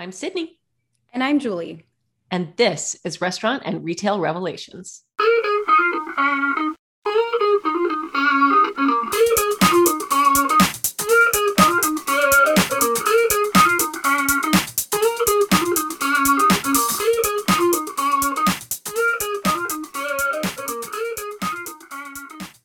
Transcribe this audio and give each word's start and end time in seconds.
I'm 0.00 0.12
Sydney. 0.12 0.58
And 1.12 1.22
I'm 1.22 1.38
Julie. 1.38 1.84
And 2.30 2.54
this 2.56 2.96
is 3.04 3.20
Restaurant 3.20 3.64
and 3.66 3.84
Retail 3.84 4.18
Revelations. 4.18 5.04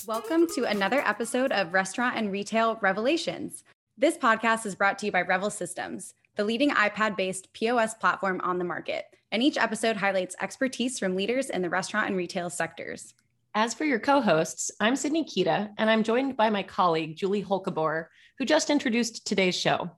Welcome 0.07 0.47
to 0.53 0.63
another 0.63 1.01
episode 1.01 1.51
of 1.51 1.73
Restaurant 1.73 2.15
and 2.15 2.31
Retail 2.31 2.79
Revelations. 2.81 3.65
This 3.97 4.17
podcast 4.17 4.65
is 4.65 4.75
brought 4.75 4.97
to 4.99 5.07
you 5.07 5.11
by 5.11 5.23
Revel 5.23 5.49
Systems 5.49 6.13
the 6.35 6.43
leading 6.43 6.71
iPad 6.71 7.15
based 7.15 7.51
POS 7.53 7.93
platform 7.95 8.41
on 8.43 8.57
the 8.57 8.65
market. 8.65 9.05
And 9.31 9.41
each 9.41 9.57
episode 9.57 9.97
highlights 9.97 10.35
expertise 10.41 10.99
from 10.99 11.15
leaders 11.15 11.49
in 11.49 11.61
the 11.61 11.69
restaurant 11.69 12.07
and 12.07 12.17
retail 12.17 12.49
sectors. 12.49 13.13
As 13.53 13.73
for 13.73 13.85
your 13.85 13.99
co 13.99 14.21
hosts, 14.21 14.69
I'm 14.79 14.97
Sydney 14.97 15.23
Kita, 15.23 15.69
and 15.77 15.89
I'm 15.89 16.03
joined 16.03 16.35
by 16.35 16.49
my 16.49 16.63
colleague, 16.63 17.15
Julie 17.15 17.43
Holkebor, 17.43 18.07
who 18.37 18.45
just 18.45 18.69
introduced 18.69 19.25
today's 19.25 19.55
show. 19.55 19.89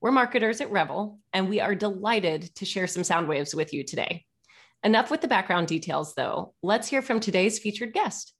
We're 0.00 0.10
marketers 0.10 0.60
at 0.60 0.70
Revel, 0.70 1.20
and 1.32 1.48
we 1.48 1.60
are 1.60 1.74
delighted 1.74 2.54
to 2.56 2.64
share 2.64 2.88
some 2.88 3.04
sound 3.04 3.28
waves 3.28 3.54
with 3.54 3.72
you 3.72 3.84
today. 3.84 4.26
Enough 4.82 5.10
with 5.10 5.20
the 5.20 5.28
background 5.28 5.68
details, 5.68 6.14
though. 6.14 6.54
Let's 6.62 6.88
hear 6.88 7.02
from 7.02 7.20
today's 7.20 7.58
featured 7.58 7.94
guest. 7.94 8.33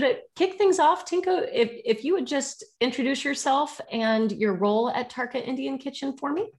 So 0.00 0.06
to 0.06 0.18
kick 0.34 0.56
things 0.56 0.78
off, 0.78 1.04
Tinku, 1.04 1.46
if, 1.52 1.72
if 1.84 2.04
you 2.04 2.14
would 2.14 2.26
just 2.26 2.64
introduce 2.80 3.22
yourself 3.22 3.82
and 3.92 4.32
your 4.32 4.54
role 4.54 4.88
at 4.88 5.10
Tarka 5.10 5.46
Indian 5.46 5.76
Kitchen 5.76 6.16
for 6.16 6.32
me. 6.32 6.50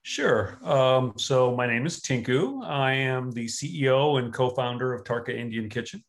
Sure. 0.00 0.58
Um, 0.64 1.12
so 1.18 1.54
my 1.54 1.66
name 1.66 1.84
is 1.84 2.00
Tinku. 2.00 2.64
I 2.64 2.94
am 2.94 3.32
the 3.32 3.44
CEO 3.44 4.18
and 4.18 4.32
co-founder 4.32 4.94
of 4.94 5.04
Tarka 5.04 5.28
Indian 5.28 5.68
Kitchen. 5.68 6.02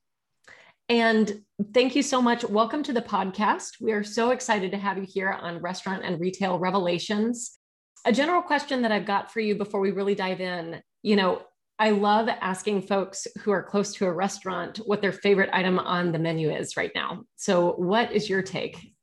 And 0.87 1.41
thank 1.73 1.93
you 1.93 2.03
so 2.03 2.21
much. 2.21 2.45
Welcome 2.45 2.83
to 2.83 2.93
the 2.93 3.01
podcast. 3.01 3.81
We 3.81 3.91
are 3.91 4.05
so 4.05 4.29
excited 4.29 4.71
to 4.71 4.77
have 4.77 4.97
you 4.97 5.05
here 5.05 5.29
on 5.29 5.59
Restaurant 5.59 6.03
and 6.05 6.21
Retail 6.21 6.57
Revelations. 6.57 7.57
A 8.05 8.13
general 8.13 8.41
question 8.41 8.83
that 8.83 8.93
I've 8.93 9.05
got 9.05 9.29
for 9.29 9.41
you 9.41 9.55
before 9.55 9.81
we 9.81 9.91
really 9.91 10.15
dive 10.15 10.39
in, 10.39 10.81
you 11.03 11.17
know, 11.17 11.41
I 11.79 11.89
love 11.89 12.29
asking 12.29 12.83
folks 12.83 13.25
who 13.39 13.51
are 13.51 13.63
close 13.63 13.93
to 13.95 14.05
a 14.05 14.11
restaurant 14.11 14.77
what 14.85 15.01
their 15.01 15.11
favorite 15.11 15.49
item 15.51 15.79
on 15.79 16.11
the 16.11 16.19
menu 16.19 16.51
is 16.51 16.77
right 16.77 16.91
now. 16.93 17.23
So, 17.37 17.73
what 17.73 18.11
is 18.11 18.29
your 18.29 18.41
take? 18.41 18.93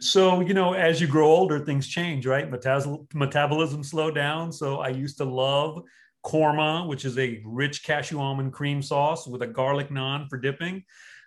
So, 0.00 0.40
you 0.40 0.54
know, 0.54 0.72
as 0.72 1.00
you 1.00 1.06
grow 1.06 1.26
older, 1.26 1.58
things 1.58 1.86
change, 1.86 2.26
right? 2.26 2.50
Metas- 2.50 2.88
metabolism 3.12 3.84
slow 3.84 4.10
down. 4.10 4.52
So, 4.52 4.78
I 4.78 4.88
used 4.88 5.18
to 5.18 5.24
love 5.24 5.82
korma, 6.24 6.88
which 6.88 7.04
is 7.04 7.18
a 7.18 7.42
rich 7.44 7.84
cashew 7.84 8.18
almond 8.18 8.52
cream 8.52 8.80
sauce 8.80 9.26
with 9.26 9.42
a 9.42 9.46
garlic 9.46 9.90
naan 9.90 10.28
for 10.28 10.38
dipping. 10.38 10.84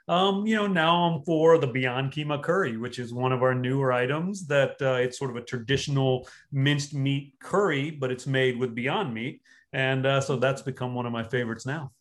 Um, 0.10 0.48
you 0.48 0.56
know, 0.56 0.68
now 0.68 1.04
I'm 1.04 1.22
for 1.24 1.58
the 1.58 1.68
Beyond 1.68 2.14
Keema 2.14 2.42
curry, 2.42 2.78
which 2.78 2.98
is 2.98 3.14
one 3.14 3.34
of 3.34 3.44
our 3.44 3.54
newer 3.54 3.92
items. 3.92 4.48
That 4.48 4.82
uh, 4.82 4.94
it's 4.94 5.20
sort 5.20 5.32
of 5.32 5.36
a 5.36 5.42
traditional 5.42 6.28
minced 6.52 6.94
meat 6.94 7.34
curry, 7.42 7.92
but 7.92 8.10
it's 8.10 8.26
made 8.26 8.58
with 8.58 8.74
Beyond 8.74 9.14
Meat 9.14 9.42
and 9.74 10.06
uh, 10.06 10.22
so 10.22 10.36
that's 10.36 10.62
become 10.62 10.96
one 10.96 11.06
of 11.06 11.12
my 11.12 11.24
favorites 11.24 11.66
now 11.66 11.92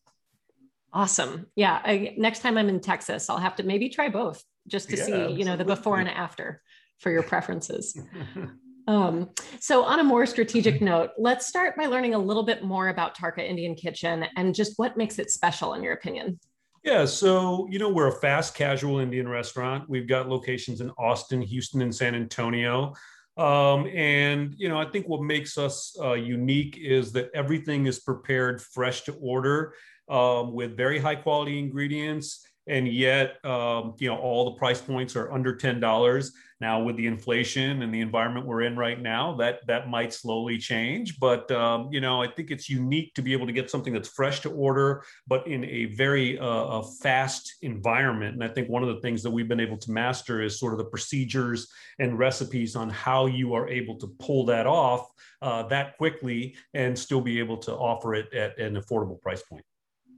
awesome 0.92 1.46
yeah 1.56 1.80
I, 1.84 2.14
next 2.16 2.40
time 2.40 2.56
i'm 2.56 2.68
in 2.68 2.80
texas 2.80 3.28
i'll 3.28 3.38
have 3.38 3.56
to 3.56 3.62
maybe 3.62 3.88
try 3.88 4.08
both 4.08 4.42
just 4.66 4.88
to 4.90 4.96
yeah, 4.96 5.04
see 5.04 5.12
absolutely. 5.12 5.38
you 5.38 5.44
know 5.44 5.56
the 5.56 5.64
before 5.64 5.98
and 5.98 6.08
after 6.08 6.62
for 6.98 7.10
your 7.10 7.22
preferences 7.22 7.98
um, 8.88 9.30
so 9.60 9.82
on 9.82 9.98
a 9.98 10.04
more 10.04 10.26
strategic 10.26 10.80
note 10.80 11.10
let's 11.18 11.46
start 11.46 11.76
by 11.76 11.86
learning 11.86 12.14
a 12.14 12.18
little 12.18 12.44
bit 12.44 12.62
more 12.62 12.88
about 12.88 13.16
tarka 13.16 13.46
indian 13.46 13.74
kitchen 13.74 14.24
and 14.36 14.54
just 14.54 14.74
what 14.76 14.96
makes 14.96 15.18
it 15.18 15.30
special 15.30 15.74
in 15.74 15.82
your 15.82 15.92
opinion 15.92 16.38
yeah, 16.86 17.04
so 17.04 17.66
you 17.68 17.80
know 17.80 17.88
we're 17.88 18.06
a 18.06 18.20
fast 18.20 18.54
casual 18.54 19.00
Indian 19.00 19.26
restaurant. 19.26 19.90
We've 19.90 20.06
got 20.06 20.28
locations 20.28 20.80
in 20.80 20.90
Austin, 20.90 21.42
Houston, 21.42 21.82
and 21.82 21.92
San 21.92 22.14
Antonio. 22.14 22.94
Um, 23.36 23.86
and 23.88 24.54
you 24.56 24.68
know, 24.68 24.78
I 24.78 24.86
think 24.86 25.08
what 25.08 25.22
makes 25.22 25.58
us 25.58 25.96
uh, 26.00 26.14
unique 26.14 26.78
is 26.78 27.12
that 27.12 27.30
everything 27.34 27.86
is 27.86 27.98
prepared 27.98 28.62
fresh 28.62 29.02
to 29.02 29.12
order 29.14 29.74
um, 30.08 30.54
with 30.54 30.76
very 30.76 30.98
high 30.98 31.16
quality 31.16 31.58
ingredients 31.58 32.46
and 32.66 32.88
yet 32.88 33.44
um, 33.44 33.94
you 33.98 34.08
know 34.08 34.16
all 34.16 34.44
the 34.46 34.58
price 34.58 34.80
points 34.80 35.16
are 35.16 35.32
under 35.32 35.54
$10 35.54 36.30
now 36.58 36.82
with 36.82 36.96
the 36.96 37.06
inflation 37.06 37.82
and 37.82 37.92
the 37.92 38.00
environment 38.00 38.46
we're 38.46 38.62
in 38.62 38.76
right 38.76 39.00
now 39.00 39.36
that 39.36 39.60
that 39.66 39.90
might 39.90 40.12
slowly 40.12 40.56
change. 40.56 41.18
But 41.20 41.50
um, 41.50 41.88
you 41.92 42.00
know 42.00 42.22
i 42.22 42.26
think 42.26 42.50
it's 42.50 42.68
unique 42.68 43.14
to 43.14 43.22
be 43.22 43.32
able 43.32 43.46
to 43.46 43.52
get 43.52 43.70
something 43.70 43.92
that's 43.92 44.08
fresh 44.08 44.40
to 44.40 44.50
order 44.50 45.04
but 45.26 45.46
in 45.46 45.64
a 45.64 45.86
very 45.86 46.38
uh, 46.38 46.46
a 46.46 46.82
fast 47.02 47.56
environment. 47.62 48.34
And 48.34 48.44
i 48.44 48.48
think 48.48 48.68
one 48.68 48.82
of 48.82 48.88
the 48.94 49.00
things 49.00 49.22
that 49.22 49.30
we've 49.30 49.48
been 49.48 49.60
able 49.60 49.78
to 49.78 49.90
master 49.90 50.42
is 50.42 50.58
sort 50.58 50.72
of 50.72 50.78
the 50.78 50.84
procedures 50.84 51.68
and 51.98 52.18
recipes 52.18 52.76
on 52.76 52.90
how 52.90 53.26
you 53.26 53.54
are 53.54 53.68
able 53.68 53.96
to 53.98 54.08
pull 54.18 54.44
that 54.46 54.66
off 54.66 55.08
uh, 55.42 55.62
that 55.64 55.96
quickly 55.98 56.56
and 56.74 56.98
still 56.98 57.20
be 57.20 57.38
able 57.38 57.58
to 57.58 57.72
offer 57.72 58.14
it 58.14 58.32
at 58.32 58.58
an 58.58 58.80
affordable 58.80 59.20
price 59.20 59.42
point 59.42 59.64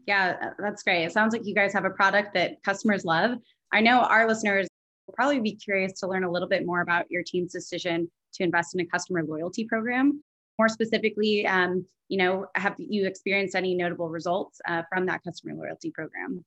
yeah, 0.09 0.37
uh, 0.43 0.51
that's 0.59 0.83
great. 0.83 1.05
It 1.05 1.13
sounds 1.13 1.35
like 1.35 1.45
you 1.45 1.55
guys 1.55 1.75
have 1.75 1.85
a 1.85 1.91
product 1.91 2.33
that 2.33 2.63
customers 2.65 3.05
love. 3.05 3.37
I 3.73 3.83
know 3.83 4.01
our 4.01 4.27
listeners 4.27 4.67
will 5.07 5.13
probably 5.15 5.39
be 5.39 5.55
curious 5.55 6.01
to 6.01 6.09
learn 6.09 6.25
a 6.25 6.31
little 6.31 6.49
bit 6.49 6.65
more 6.65 6.81
about 6.81 7.11
your 7.11 7.23
team's 7.23 7.53
decision 7.53 8.11
to 8.33 8.43
invest 8.43 8.75
in 8.75 8.81
a 8.81 8.87
customer 8.87 9.23
loyalty 9.23 9.67
program. 9.67 10.25
More 10.59 10.71
specifically, 10.71 11.47
um, 11.47 11.85
you 12.09 12.17
know, 12.17 12.47
have 12.55 12.75
you 12.79 13.07
experienced 13.07 13.55
any 13.55 13.75
notable 13.75 14.09
results 14.09 14.63
uh, 14.67 14.83
from 14.89 15.05
that 15.07 15.23
customer 15.25 15.55
loyalty 15.55 15.91
program? 15.91 16.43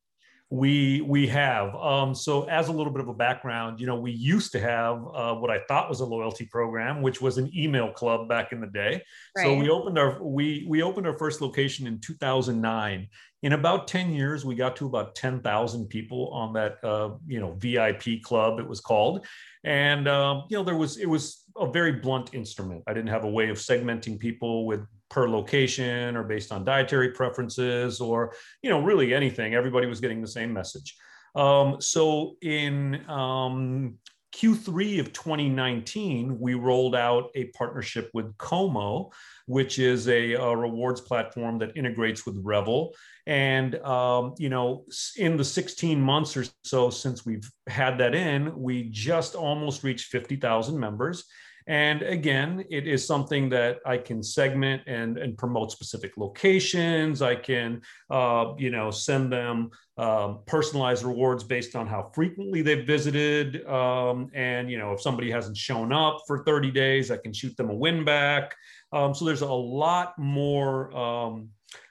We 0.52 1.00
we 1.00 1.28
have. 1.28 1.74
Um, 1.76 2.14
so 2.14 2.44
as 2.50 2.68
a 2.68 2.74
little 2.74 2.92
bit 2.92 3.02
of 3.02 3.08
a 3.08 3.14
background, 3.14 3.80
you 3.80 3.88
know, 3.88 3.98
we 3.98 4.12
used 4.12 4.52
to 4.52 4.60
have 4.60 4.98
uh, 5.14 5.34
what 5.36 5.50
I 5.50 5.60
thought 5.70 5.88
was 5.88 6.02
a 6.02 6.06
loyalty 6.06 6.46
program, 6.46 7.02
which 7.02 7.22
was 7.22 7.38
an 7.38 7.50
email 7.58 7.90
club 7.94 8.28
back 8.28 8.52
in 8.52 8.60
the 8.60 8.68
day. 8.68 9.02
Right. 9.38 9.46
So 9.46 9.56
we 9.56 9.70
opened 9.70 9.98
our 9.98 10.22
we 10.22 10.66
we 10.68 10.84
opened 10.84 11.08
our 11.08 11.18
first 11.18 11.40
location 11.40 11.88
in 11.88 12.00
2009. 12.02 13.08
In 13.44 13.54
about 13.54 13.88
10 13.88 14.14
years, 14.14 14.46
we 14.46 14.54
got 14.54 14.76
to 14.76 14.86
about 14.86 15.16
10,000 15.16 15.88
people 15.88 16.30
on 16.30 16.54
that 16.54 16.78
uh, 16.84 17.16
you 17.28 17.40
know 17.40 17.54
VIP 17.54 18.22
club. 18.22 18.60
It 18.60 18.68
was 18.68 18.80
called, 18.80 19.26
and 19.64 20.08
um, 20.08 20.44
you 20.50 20.58
know 20.58 20.64
there 20.64 20.78
was 20.78 20.98
it 20.98 21.08
was 21.08 21.44
a 21.58 21.70
very 21.72 21.94
blunt 21.94 22.34
instrument. 22.34 22.84
I 22.88 22.94
didn't 22.94 23.10
have 23.10 23.24
a 23.24 23.30
way 23.30 23.50
of 23.50 23.58
segmenting 23.58 24.20
people 24.20 24.66
with 24.66 24.82
per 25.12 25.28
location 25.28 26.16
or 26.16 26.24
based 26.24 26.52
on 26.52 26.64
dietary 26.64 27.10
preferences 27.10 28.00
or 28.00 28.34
you 28.64 28.70
know 28.70 28.82
really 28.82 29.14
anything 29.14 29.54
everybody 29.54 29.86
was 29.86 30.00
getting 30.00 30.22
the 30.22 30.28
same 30.28 30.54
message 30.54 30.96
um, 31.36 31.82
so 31.82 32.38
in 32.42 33.08
um, 33.10 33.96
q3 34.34 35.00
of 35.00 35.14
2019 35.14 36.40
we 36.40 36.54
rolled 36.54 36.96
out 36.96 37.30
a 37.36 37.46
partnership 37.48 38.10
with 38.14 38.38
como 38.38 39.12
which 39.46 39.80
is 39.80 40.08
a, 40.08 40.34
a 40.34 40.56
rewards 40.56 41.02
platform 41.02 41.60
that 41.60 41.76
integrates 41.76 42.26
with 42.26 42.38
revel. 42.42 42.96
And 43.28 43.76
um, 43.84 44.34
you 44.38 44.50
know 44.50 44.86
in 45.18 45.38
the 45.38 45.44
16 45.44 46.02
months 46.02 46.38
or 46.38 46.46
so 46.64 46.90
since 46.90 47.26
we've 47.26 47.50
had 47.68 47.98
that 47.98 48.16
in 48.16 48.58
we 48.58 48.90
just 48.90 49.36
almost 49.36 49.84
reached 49.84 50.12
50000 50.12 50.80
members 50.80 51.26
and 51.68 52.02
again, 52.02 52.66
it 52.70 52.88
is 52.88 53.06
something 53.06 53.50
that 53.50 53.80
I 53.86 53.98
can 53.98 54.24
segment 54.24 54.82
and, 54.88 55.18
and 55.18 55.38
promote 55.38 55.72
specific 55.72 56.18
locations. 56.18 57.22
I 57.22 57.36
can, 57.36 57.82
uh, 58.10 58.54
you 58.58 58.72
know, 58.72 58.92
send 58.92 59.32
them 59.32 59.72
um, 59.98 60.40
personalized 60.46 61.04
rewards 61.04 61.44
based 61.44 61.76
on 61.76 61.88
how 61.88 62.12
frequently 62.16 62.62
they've 62.62 62.86
visited. 62.86 63.66
Um, 63.68 64.30
and, 64.34 64.70
you 64.72 64.78
know, 64.78 64.94
if 64.94 65.02
somebody 65.02 65.30
hasn't 65.30 65.58
shown 65.58 65.94
up 65.94 66.22
for 66.26 66.44
30 66.44 66.72
days, 66.72 67.12
I 67.12 67.18
can 67.18 67.34
shoot 67.34 67.56
them 67.58 67.70
a 67.70 67.76
win 67.76 68.04
back. 68.04 68.56
Um, 68.92 69.14
so 69.14 69.26
there's 69.26 69.42
a 69.42 69.52
lot 69.52 70.18
more. 70.18 70.96
Um, 70.96 71.50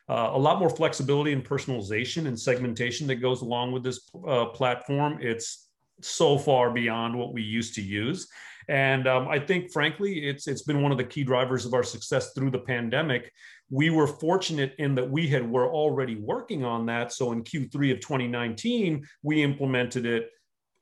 uh, 0.08 0.32
a 0.32 0.38
lot 0.38 0.58
more 0.58 0.68
flexibility 0.68 1.32
and 1.32 1.44
personalization 1.44 2.26
and 2.26 2.36
segmentation 2.36 3.06
that 3.06 3.16
goes 3.16 3.42
along 3.42 3.70
with 3.70 3.84
this 3.84 4.10
uh, 4.26 4.46
platform. 4.46 5.18
It's 5.20 5.68
so 6.02 6.36
far 6.36 6.72
beyond 6.72 7.16
what 7.16 7.32
we 7.32 7.42
used 7.42 7.76
to 7.76 7.80
use. 7.80 8.26
And 8.70 9.08
um, 9.08 9.26
I 9.26 9.40
think, 9.40 9.72
frankly, 9.72 10.28
it's 10.28 10.46
it's 10.46 10.62
been 10.62 10.80
one 10.80 10.92
of 10.92 10.98
the 10.98 11.02
key 11.04 11.24
drivers 11.24 11.66
of 11.66 11.74
our 11.74 11.82
success 11.82 12.32
through 12.34 12.52
the 12.52 12.60
pandemic. 12.60 13.32
We 13.68 13.90
were 13.90 14.06
fortunate 14.06 14.74
in 14.78 14.94
that 14.94 15.10
we 15.10 15.26
had 15.26 15.48
were 15.50 15.68
already 15.68 16.14
working 16.14 16.64
on 16.64 16.86
that. 16.86 17.12
So 17.12 17.32
in 17.32 17.42
Q3 17.42 17.90
of 17.90 17.98
2019, 17.98 19.04
we 19.24 19.42
implemented 19.42 20.06
it. 20.06 20.30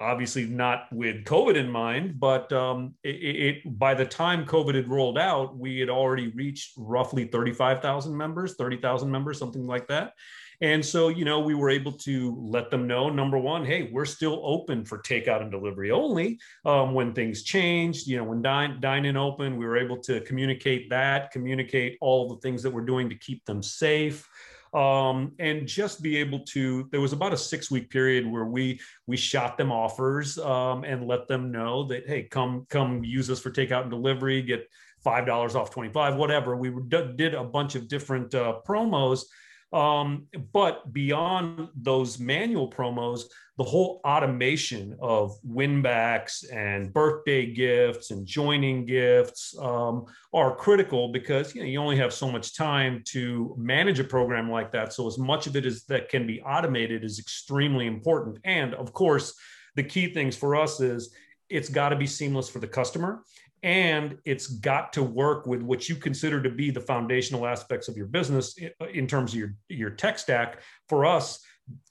Obviously, 0.01 0.47
not 0.47 0.87
with 0.93 1.25
COVID 1.25 1.57
in 1.57 1.69
mind, 1.69 2.21
but 2.21 2.53
um, 2.53 2.95
it, 3.03 3.09
it, 3.09 3.79
by 3.79 3.95
the 3.95 4.05
time 4.05 4.47
COVID 4.47 4.75
had 4.77 4.89
rolled 4.89 5.19
out, 5.19 5.59
we 5.59 5.81
had 5.81 5.91
already 5.91 6.29
reached 6.29 6.75
roughly 6.77 7.25
35,000 7.25 8.17
members, 8.17 8.55
30,000 8.55 9.11
members, 9.11 9.39
something 9.39 9.67
like 9.67 9.89
that. 9.89 10.13
And 10.61 10.85
so, 10.85 11.09
you 11.09 11.25
know, 11.25 11.39
we 11.39 11.55
were 11.55 11.71
able 11.71 11.93
to 11.93 12.37
let 12.41 12.71
them 12.71 12.87
know 12.87 13.09
number 13.09 13.39
one, 13.39 13.65
hey, 13.65 13.91
we're 13.93 14.05
still 14.05 14.41
open 14.45 14.85
for 14.85 14.99
takeout 14.99 15.41
and 15.41 15.51
delivery 15.51 15.93
only. 15.93 16.39
Um, 16.65 16.95
when 16.95 17.13
things 17.13 17.45
changed, 17.45 18.09
you 18.09 18.17
know, 18.17 18.25
when 18.25 18.43
dine, 18.43 18.81
dine 18.81 19.05
in 19.05 19.17
open, 19.17 19.57
we 19.57 19.67
were 19.67 19.77
able 19.77 19.99
to 19.99 20.21
communicate 20.23 20.91
that, 20.91 21.31
communicate 21.31 21.97
all 22.01 22.29
the 22.29 22.41
things 22.41 22.63
that 22.65 22.71
we're 22.71 22.85
doing 22.85 23.09
to 23.09 23.15
keep 23.15 23.45
them 23.45 23.63
safe 23.63 24.29
um, 24.75 25.33
and 25.39 25.67
just 25.67 26.03
be 26.03 26.17
able 26.17 26.41
to 26.41 26.89
there 26.91 27.01
was 27.01 27.13
about 27.13 27.33
a 27.33 27.37
six 27.37 27.71
week 27.71 27.91
period 27.91 28.31
where 28.31 28.45
we 28.45 28.81
we 29.07 29.17
shot 29.17 29.57
them 29.57 29.73
offers 29.73 30.39
um, 30.39 30.85
and 30.85 31.07
let 31.07 31.29
them 31.29 31.51
know 31.51 31.85
that 31.85 32.07
hey 32.07 32.25
come 32.25 32.67
come 32.69 33.05
use 33.05 33.31
us 33.31 33.41
for 33.41 33.51
takeout 33.51 33.83
and 33.83 33.91
delivery 33.91 34.43
get 34.43 34.69
five 35.03 35.27
dollars 35.27 35.55
off 35.55 35.71
25 35.71 36.17
whatever. 36.17 36.57
We 36.57 36.73
did 36.89 37.35
a 37.35 37.45
bunch 37.45 37.75
of 37.75 37.89
different 37.89 38.35
uh, 38.35 38.61
promos. 38.67 39.25
Um, 39.73 40.27
but 40.53 40.93
beyond 40.93 41.69
those 41.75 42.19
manual 42.19 42.71
promos, 42.71 43.25
the 43.59 43.65
whole 43.65 44.01
automation 44.05 44.97
of 45.01 45.37
winbacks 45.43 46.45
and 46.53 46.93
birthday 46.93 47.45
gifts 47.45 48.13
and 48.13 48.25
joining 48.25 48.87
gifts 48.87 49.53
um, 49.59 50.07
are 50.33 50.55
critical 50.55 51.09
because 51.09 51.57
you 51.57 51.61
know 51.61 51.67
you 51.67 51.81
only 51.81 51.97
have 51.97 52.13
so 52.13 52.31
much 52.31 52.57
time 52.57 53.03
to 53.05 53.53
manage 53.59 53.99
a 53.99 54.05
program 54.05 54.49
like 54.49 54.71
that. 54.71 54.93
So 54.93 55.09
as 55.09 55.19
much 55.19 55.49
of 55.49 55.57
it 55.57 55.67
is 55.67 55.85
that 55.87 56.09
can 56.09 56.25
be 56.25 56.41
automated 56.43 57.03
is 57.03 57.19
extremely 57.19 57.87
important. 57.87 58.39
And 58.45 58.75
of 58.75 58.93
course, 58.93 59.35
the 59.75 59.83
key 59.83 60.15
things 60.15 60.37
for 60.37 60.55
us 60.55 60.81
is 60.81 61.13
it's 61.49 61.69
got 61.69 61.89
to 61.89 61.97
be 61.97 62.07
seamless 62.07 62.49
for 62.49 62.61
the 62.61 62.69
customer 62.69 63.25
and 63.65 64.19
it's 64.25 64.47
got 64.47 64.93
to 64.93 65.03
work 65.03 65.47
with 65.47 65.63
what 65.63 65.89
you 65.89 65.97
consider 65.97 66.41
to 66.41 66.51
be 66.51 66.71
the 66.71 66.81
foundational 66.81 67.45
aspects 67.45 67.89
of 67.89 67.97
your 67.97 68.07
business 68.07 68.57
in 68.93 69.09
terms 69.09 69.33
of 69.33 69.39
your, 69.41 69.55
your 69.69 69.91
tech 69.91 70.17
stack. 70.19 70.61
For 70.89 71.05
us, 71.05 71.41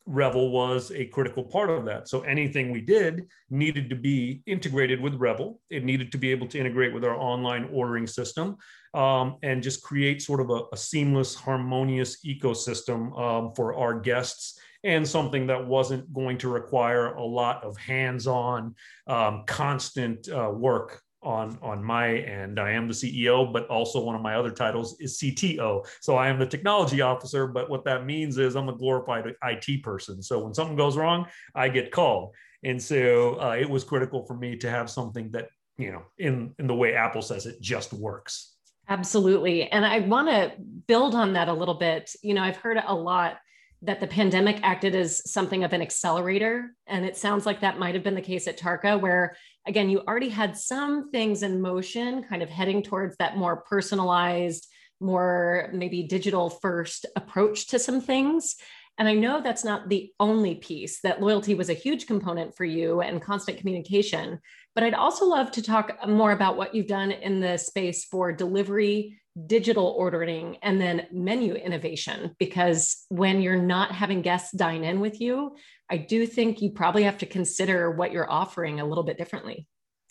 Revel 0.07 0.51
was 0.51 0.91
a 0.91 1.05
critical 1.05 1.43
part 1.43 1.69
of 1.69 1.85
that. 1.85 2.07
So 2.07 2.21
anything 2.21 2.71
we 2.71 2.81
did 2.81 3.27
needed 3.49 3.89
to 3.89 3.95
be 3.95 4.41
integrated 4.45 5.01
with 5.01 5.15
Revel. 5.15 5.59
It 5.69 5.83
needed 5.83 6.11
to 6.13 6.17
be 6.17 6.31
able 6.31 6.47
to 6.47 6.59
integrate 6.59 6.93
with 6.93 7.03
our 7.03 7.15
online 7.15 7.69
ordering 7.73 8.07
system 8.07 8.57
um, 8.93 9.35
and 9.43 9.61
just 9.61 9.83
create 9.83 10.21
sort 10.21 10.39
of 10.39 10.49
a, 10.49 10.61
a 10.71 10.77
seamless, 10.77 11.35
harmonious 11.35 12.25
ecosystem 12.25 13.17
um, 13.19 13.53
for 13.53 13.75
our 13.75 13.99
guests 13.99 14.57
and 14.83 15.05
something 15.05 15.47
that 15.47 15.67
wasn't 15.67 16.13
going 16.13 16.37
to 16.37 16.47
require 16.47 17.13
a 17.15 17.23
lot 17.23 17.63
of 17.63 17.75
hands-on, 17.77 18.73
um, 19.07 19.43
constant 19.45 20.29
uh, 20.29 20.49
work 20.53 21.01
on 21.23 21.57
on 21.61 21.83
my 21.83 22.17
end. 22.17 22.59
I 22.59 22.71
am 22.71 22.87
the 22.87 22.93
CEO, 22.93 23.51
but 23.51 23.67
also 23.67 24.03
one 24.03 24.15
of 24.15 24.21
my 24.21 24.35
other 24.35 24.51
titles 24.51 24.99
is 24.99 25.17
CTO. 25.19 25.85
So 26.01 26.15
I 26.15 26.27
am 26.29 26.39
the 26.39 26.45
technology 26.45 27.01
officer, 27.01 27.47
but 27.47 27.69
what 27.69 27.83
that 27.85 28.05
means 28.05 28.37
is 28.37 28.55
I'm 28.55 28.69
a 28.69 28.75
glorified 28.75 29.33
IT 29.43 29.83
person. 29.83 30.21
So 30.21 30.39
when 30.39 30.53
something 30.53 30.75
goes 30.75 30.97
wrong, 30.97 31.25
I 31.55 31.69
get 31.69 31.91
called. 31.91 32.33
And 32.63 32.81
so 32.81 33.39
uh, 33.41 33.55
it 33.59 33.69
was 33.69 33.83
critical 33.83 34.25
for 34.25 34.35
me 34.35 34.55
to 34.57 34.69
have 34.69 34.89
something 34.89 35.31
that, 35.31 35.49
you 35.77 35.91
know, 35.91 36.03
in 36.17 36.53
in 36.59 36.67
the 36.67 36.75
way 36.75 36.93
Apple 36.93 37.21
says 37.21 37.45
it 37.45 37.61
just 37.61 37.93
works. 37.93 38.53
Absolutely. 38.89 39.69
And 39.69 39.85
I 39.85 39.99
want 39.99 40.29
to 40.29 40.53
build 40.87 41.13
on 41.13 41.33
that 41.33 41.49
a 41.49 41.53
little 41.53 41.73
bit. 41.75 42.15
You 42.21 42.33
know, 42.33 42.41
I've 42.41 42.57
heard 42.57 42.81
a 42.85 42.95
lot 42.95 43.37
that 43.83 43.99
the 43.99 44.07
pandemic 44.07 44.59
acted 44.63 44.95
as 44.95 45.29
something 45.31 45.63
of 45.63 45.73
an 45.73 45.81
accelerator. 45.81 46.73
And 46.87 47.05
it 47.05 47.15
sounds 47.15 47.45
like 47.45 47.61
that 47.61 47.77
might 47.77 47.93
have 47.93 48.03
been 48.03 48.15
the 48.15 48.21
case 48.21 48.47
at 48.47 48.57
Tarka, 48.57 48.99
where 48.99 49.35
again, 49.67 49.89
you 49.89 49.99
already 49.99 50.29
had 50.29 50.57
some 50.57 51.11
things 51.11 51.43
in 51.43 51.61
motion, 51.61 52.23
kind 52.23 52.41
of 52.41 52.49
heading 52.49 52.81
towards 52.81 53.15
that 53.17 53.37
more 53.37 53.57
personalized, 53.57 54.67
more 54.99 55.69
maybe 55.73 56.03
digital 56.03 56.49
first 56.49 57.05
approach 57.15 57.67
to 57.67 57.77
some 57.77 58.01
things. 58.01 58.55
And 58.97 59.07
I 59.07 59.13
know 59.13 59.41
that's 59.41 59.63
not 59.63 59.89
the 59.89 60.11
only 60.19 60.55
piece, 60.55 61.01
that 61.01 61.21
loyalty 61.21 61.53
was 61.53 61.69
a 61.69 61.73
huge 61.73 62.07
component 62.07 62.55
for 62.55 62.65
you 62.65 63.01
and 63.01 63.21
constant 63.21 63.59
communication. 63.59 64.39
But 64.73 64.83
I'd 64.83 64.95
also 64.95 65.25
love 65.25 65.51
to 65.51 65.61
talk 65.61 66.07
more 66.07 66.31
about 66.31 66.57
what 66.57 66.73
you've 66.73 66.87
done 66.87 67.11
in 67.11 67.39
the 67.39 67.57
space 67.57 68.05
for 68.05 68.31
delivery 68.31 69.19
digital 69.45 69.93
ordering 69.97 70.57
and 70.63 70.81
then 70.81 71.07
menu 71.11 71.53
innovation. 71.53 72.35
Because 72.39 73.05
when 73.09 73.41
you're 73.41 73.61
not 73.61 73.91
having 73.91 74.21
guests 74.21 74.51
dine 74.51 74.83
in 74.83 74.99
with 74.99 75.21
you 75.21 75.55
i 75.89 75.97
do 75.97 76.25
think 76.25 76.61
you 76.61 76.71
probably 76.71 77.03
have 77.03 77.17
to 77.17 77.25
consider 77.25 77.91
what 77.91 78.11
you're 78.11 78.29
offering 78.29 78.79
a 78.79 78.85
little 78.85 79.03
bit 79.03 79.17
differently. 79.17 79.67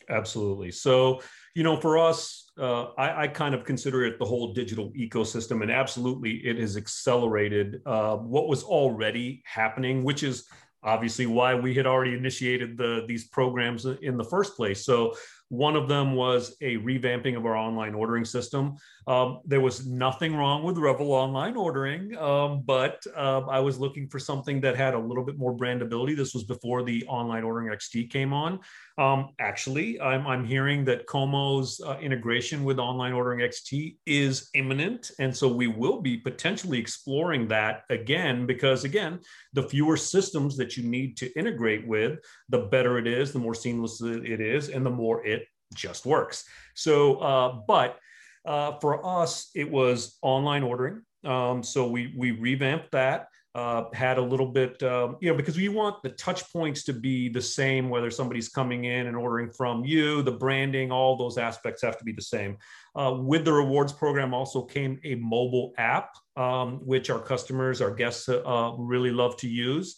Absolutely. 0.09 0.71
So 0.71 1.21
you 1.55 1.63
know 1.63 1.81
for 1.81 1.99
us 1.99 2.51
uh, 2.59 2.93
I, 2.97 3.25
I, 3.25 3.29
kind 3.29 3.55
of 3.55 3.65
consider 3.65 4.05
it 4.05 4.19
the 4.19 4.25
whole 4.25 4.55
digital 4.55 4.91
ecosystem 4.93 5.63
and 5.63 5.71
absolutely 5.71 6.37
it 6.47 6.59
has 6.59 6.77
accelerated 6.77 7.83
uh, 7.85 8.17
what 8.17 8.49
was 8.49 8.63
already 8.63 9.43
happening 9.45 10.05
which 10.05 10.23
is 10.23 10.47
obviously 10.87 11.27
why 11.27 11.55
we 11.55 11.75
had 11.75 11.87
already 11.87 12.15
initiated 12.15 12.79
the 12.79 13.05
these 13.09 13.27
programs 13.29 13.85
in 13.85 14.17
the 14.17 14.25
first 14.25 14.57
place. 14.57 14.85
So 14.85 15.15
one 15.49 15.77
of 15.77 15.89
them 15.89 16.15
was 16.15 16.57
a 16.61 16.77
revamping 16.79 17.37
of 17.37 17.47
our 17.47 17.57
online 17.57 17.95
ordering 17.95 18.25
system. 18.25 18.77
Um, 19.07 19.41
there 19.45 19.61
was 19.61 19.87
nothing 19.87 20.35
wrong 20.35 20.65
with 20.65 20.79
Revel 20.79 21.13
online 21.13 21.57
ordering, 21.57 22.17
um, 22.17 22.63
but 22.65 23.07
uh, 23.17 23.43
I 23.43 23.61
was 23.61 23.79
looking 23.79 24.09
for 24.09 24.19
something 24.19 24.61
that 24.63 24.77
had 24.77 24.95
a 24.95 24.99
little 24.99 25.25
bit 25.25 25.39
more 25.39 25.57
brandability. 25.57 26.17
This 26.17 26.35
was 26.35 26.45
before 26.45 26.83
the 26.83 27.05
online 27.07 27.45
ordering 27.45 27.69
XT 27.69 28.11
came 28.11 28.33
on. 28.33 28.59
Um, 28.99 29.31
actually, 29.39 30.01
I'm, 30.01 30.27
I'm, 30.27 30.47
hearing 30.47 30.85
that 30.87 31.07
Como's 31.07 31.81
uh, 31.85 31.99
integration 31.99 32.65
with 32.65 32.79
online 32.79 33.13
ordering 33.13 33.41
XT 33.41 33.97
is 34.07 34.49
imminent. 34.55 35.11
And 35.19 35.37
so 35.37 35.53
we 35.53 35.67
will 35.67 36.01
be 36.01 36.17
potentially 36.17 36.79
exploring 36.79 37.47
that 37.49 37.83
again, 37.91 38.47
because 38.47 38.85
again, 38.85 39.21
the 39.53 39.65
fewer 39.65 39.99
systems 39.99 40.57
that 40.57 40.77
you 40.77 40.85
need 40.85 41.17
to 41.19 41.31
integrate 41.39 41.87
with, 41.87 42.21
the 42.49 42.61
better 42.61 42.97
it 42.97 43.07
is, 43.07 43.33
the 43.33 43.39
more 43.39 43.55
seamless 43.55 44.01
it 44.01 44.41
is, 44.41 44.71
and 44.71 44.85
the 44.87 44.91
more 44.91 45.27
it 45.27 45.36
just 45.75 46.07
works. 46.07 46.45
So, 46.75 47.17
uh, 47.17 47.61
but 47.67 47.99
uh, 48.45 48.79
for 48.81 49.05
us, 49.05 49.51
it 49.55 49.71
was 49.71 50.19
online 50.23 50.63
ordering. 50.63 51.03
Um, 51.25 51.63
so 51.63 51.89
we 51.89 52.15
we 52.17 52.31
revamped 52.31 52.93
that. 52.93 53.29
Uh, 53.55 53.89
had 53.95 54.19
a 54.19 54.23
little 54.23 54.53
bit, 54.53 54.83
um, 54.83 55.17
you 55.23 55.31
know, 55.31 55.35
because 55.35 55.57
we 55.57 55.71
want 55.71 56.03
the 56.03 56.11
touch 56.11 56.53
points 56.53 56.85
to 56.85 56.93
be 56.93 57.27
the 57.31 57.41
same, 57.41 57.89
whether 57.89 58.11
somebody's 58.11 58.51
coming 58.51 58.85
in 58.85 59.07
and 59.07 59.17
ordering 59.17 59.51
from 59.51 59.83
you, 59.83 60.21
the 60.21 60.31
branding, 60.31 60.93
all 60.93 61.17
those 61.17 61.39
aspects 61.39 61.81
have 61.81 61.97
to 61.97 62.05
be 62.05 62.13
the 62.13 62.21
same. 62.21 62.59
Uh, 62.95 63.17
with 63.19 63.47
the 63.47 63.53
rewards 63.53 63.95
program 63.95 64.35
also 64.35 64.63
came 64.63 65.01
a 65.05 65.15
mobile 65.15 65.73
app, 65.79 66.11
um, 66.37 66.81
which 66.85 67.09
our 67.09 67.19
customers, 67.19 67.81
our 67.81 67.95
guests 67.95 68.29
uh, 68.29 68.73
really 68.77 69.11
love 69.11 69.39
to 69.39 69.49
use. 69.49 69.97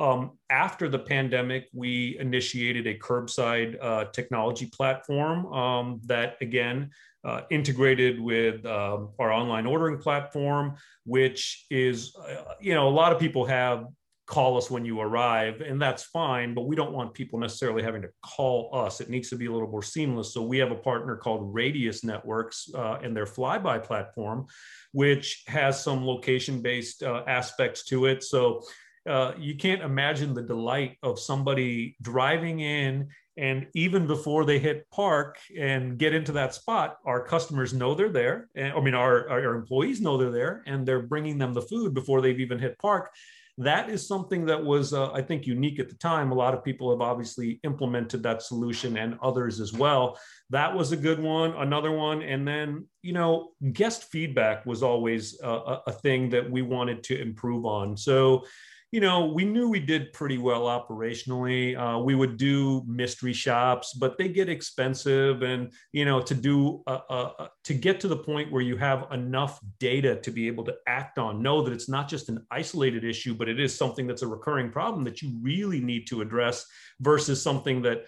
Um, 0.00 0.38
after 0.48 0.88
the 0.88 0.98
pandemic, 0.98 1.68
we 1.74 2.16
initiated 2.18 2.86
a 2.86 2.98
curbside 2.98 3.76
uh, 3.80 4.06
technology 4.06 4.66
platform 4.66 5.52
um, 5.52 6.00
that, 6.06 6.36
again, 6.40 6.90
uh, 7.22 7.42
integrated 7.50 8.18
with 8.18 8.64
um, 8.64 9.10
our 9.18 9.30
online 9.30 9.66
ordering 9.66 9.98
platform, 9.98 10.76
which 11.04 11.66
is, 11.70 12.16
uh, 12.16 12.54
you 12.60 12.72
know, 12.72 12.88
a 12.88 12.96
lot 13.02 13.12
of 13.12 13.18
people 13.18 13.44
have 13.44 13.84
call 14.30 14.56
us 14.56 14.70
when 14.70 14.84
you 14.84 15.00
arrive, 15.00 15.60
and 15.60 15.82
that's 15.82 16.04
fine, 16.04 16.54
but 16.54 16.62
we 16.62 16.76
don't 16.76 16.92
want 16.92 17.12
people 17.12 17.38
necessarily 17.38 17.82
having 17.82 18.00
to 18.00 18.08
call 18.22 18.70
us. 18.72 19.00
It 19.00 19.10
needs 19.10 19.28
to 19.30 19.36
be 19.36 19.46
a 19.46 19.52
little 19.52 19.68
more 19.68 19.82
seamless. 19.82 20.32
So 20.32 20.40
we 20.40 20.56
have 20.58 20.70
a 20.70 20.76
partner 20.76 21.16
called 21.16 21.52
Radius 21.52 22.04
Networks 22.04 22.70
uh, 22.72 22.98
and 23.02 23.14
their 23.14 23.26
FlyBuy 23.26 23.82
platform, 23.82 24.46
which 24.92 25.42
has 25.48 25.82
some 25.82 26.06
location 26.06 26.62
based 26.62 27.02
uh, 27.02 27.24
aspects 27.26 27.84
to 27.86 28.06
it. 28.06 28.22
So 28.22 28.62
uh, 29.08 29.32
you 29.38 29.56
can't 29.56 29.82
imagine 29.82 30.34
the 30.34 30.42
delight 30.42 30.98
of 31.02 31.18
somebody 31.18 31.96
driving 32.02 32.60
in 32.60 33.08
and 33.36 33.66
even 33.74 34.06
before 34.06 34.44
they 34.44 34.58
hit 34.58 34.88
park 34.90 35.38
and 35.58 35.96
get 35.96 36.14
into 36.14 36.32
that 36.32 36.54
spot 36.54 36.98
our 37.06 37.24
customers 37.24 37.72
know 37.72 37.94
they're 37.94 38.10
there. 38.10 38.48
And, 38.54 38.72
i 38.74 38.80
mean 38.80 38.94
our, 38.94 39.28
our 39.30 39.54
employees 39.54 40.00
know 40.00 40.18
they're 40.18 40.30
there 40.30 40.62
and 40.66 40.86
they're 40.86 41.02
bringing 41.02 41.38
them 41.38 41.54
the 41.54 41.62
food 41.62 41.94
before 41.94 42.20
they've 42.20 42.40
even 42.40 42.58
hit 42.58 42.78
park. 42.78 43.10
That 43.56 43.90
is 43.90 44.06
something 44.06 44.46
that 44.46 44.62
was 44.62 44.92
uh, 44.92 45.12
i 45.12 45.22
think 45.22 45.46
unique 45.46 45.78
at 45.80 45.88
the 45.88 45.96
time. 45.96 46.30
A 46.30 46.34
lot 46.34 46.54
of 46.54 46.64
people 46.64 46.90
have 46.90 47.00
obviously 47.00 47.60
implemented 47.64 48.22
that 48.22 48.42
solution 48.42 48.98
and 48.98 49.18
others 49.22 49.60
as 49.60 49.72
well. 49.72 50.18
That 50.50 50.74
was 50.74 50.92
a 50.92 50.96
good 50.96 51.20
one 51.20 51.52
another 51.52 51.92
one. 51.92 52.20
And 52.22 52.46
then 52.46 52.86
you 53.02 53.14
know 53.14 53.52
guest 53.72 54.04
feedback 54.04 54.66
was 54.66 54.82
always 54.82 55.40
a, 55.40 55.78
a 55.86 55.92
thing 55.92 56.28
that 56.30 56.50
we 56.50 56.60
wanted 56.60 57.02
to 57.04 57.20
improve 57.20 57.64
on. 57.64 57.96
So 57.96 58.44
you 58.92 59.00
know, 59.00 59.26
we 59.26 59.44
knew 59.44 59.68
we 59.68 59.78
did 59.78 60.12
pretty 60.12 60.36
well 60.36 60.62
operationally. 60.62 61.78
Uh, 61.78 62.00
we 62.00 62.16
would 62.16 62.36
do 62.36 62.82
mystery 62.88 63.32
shops, 63.32 63.94
but 63.94 64.18
they 64.18 64.28
get 64.28 64.48
expensive, 64.48 65.42
and 65.42 65.72
you 65.92 66.04
know, 66.04 66.20
to 66.20 66.34
do 66.34 66.82
a, 66.88 66.92
a, 66.92 67.50
to 67.64 67.74
get 67.74 68.00
to 68.00 68.08
the 68.08 68.16
point 68.16 68.50
where 68.50 68.62
you 68.62 68.76
have 68.76 69.06
enough 69.12 69.60
data 69.78 70.16
to 70.16 70.30
be 70.32 70.48
able 70.48 70.64
to 70.64 70.74
act 70.88 71.18
on, 71.18 71.40
know 71.40 71.62
that 71.62 71.72
it's 71.72 71.88
not 71.88 72.08
just 72.08 72.28
an 72.28 72.44
isolated 72.50 73.04
issue, 73.04 73.32
but 73.32 73.48
it 73.48 73.60
is 73.60 73.76
something 73.76 74.08
that's 74.08 74.22
a 74.22 74.26
recurring 74.26 74.70
problem 74.70 75.04
that 75.04 75.22
you 75.22 75.38
really 75.40 75.80
need 75.80 76.06
to 76.08 76.20
address, 76.20 76.66
versus 77.00 77.40
something 77.40 77.82
that 77.82 78.06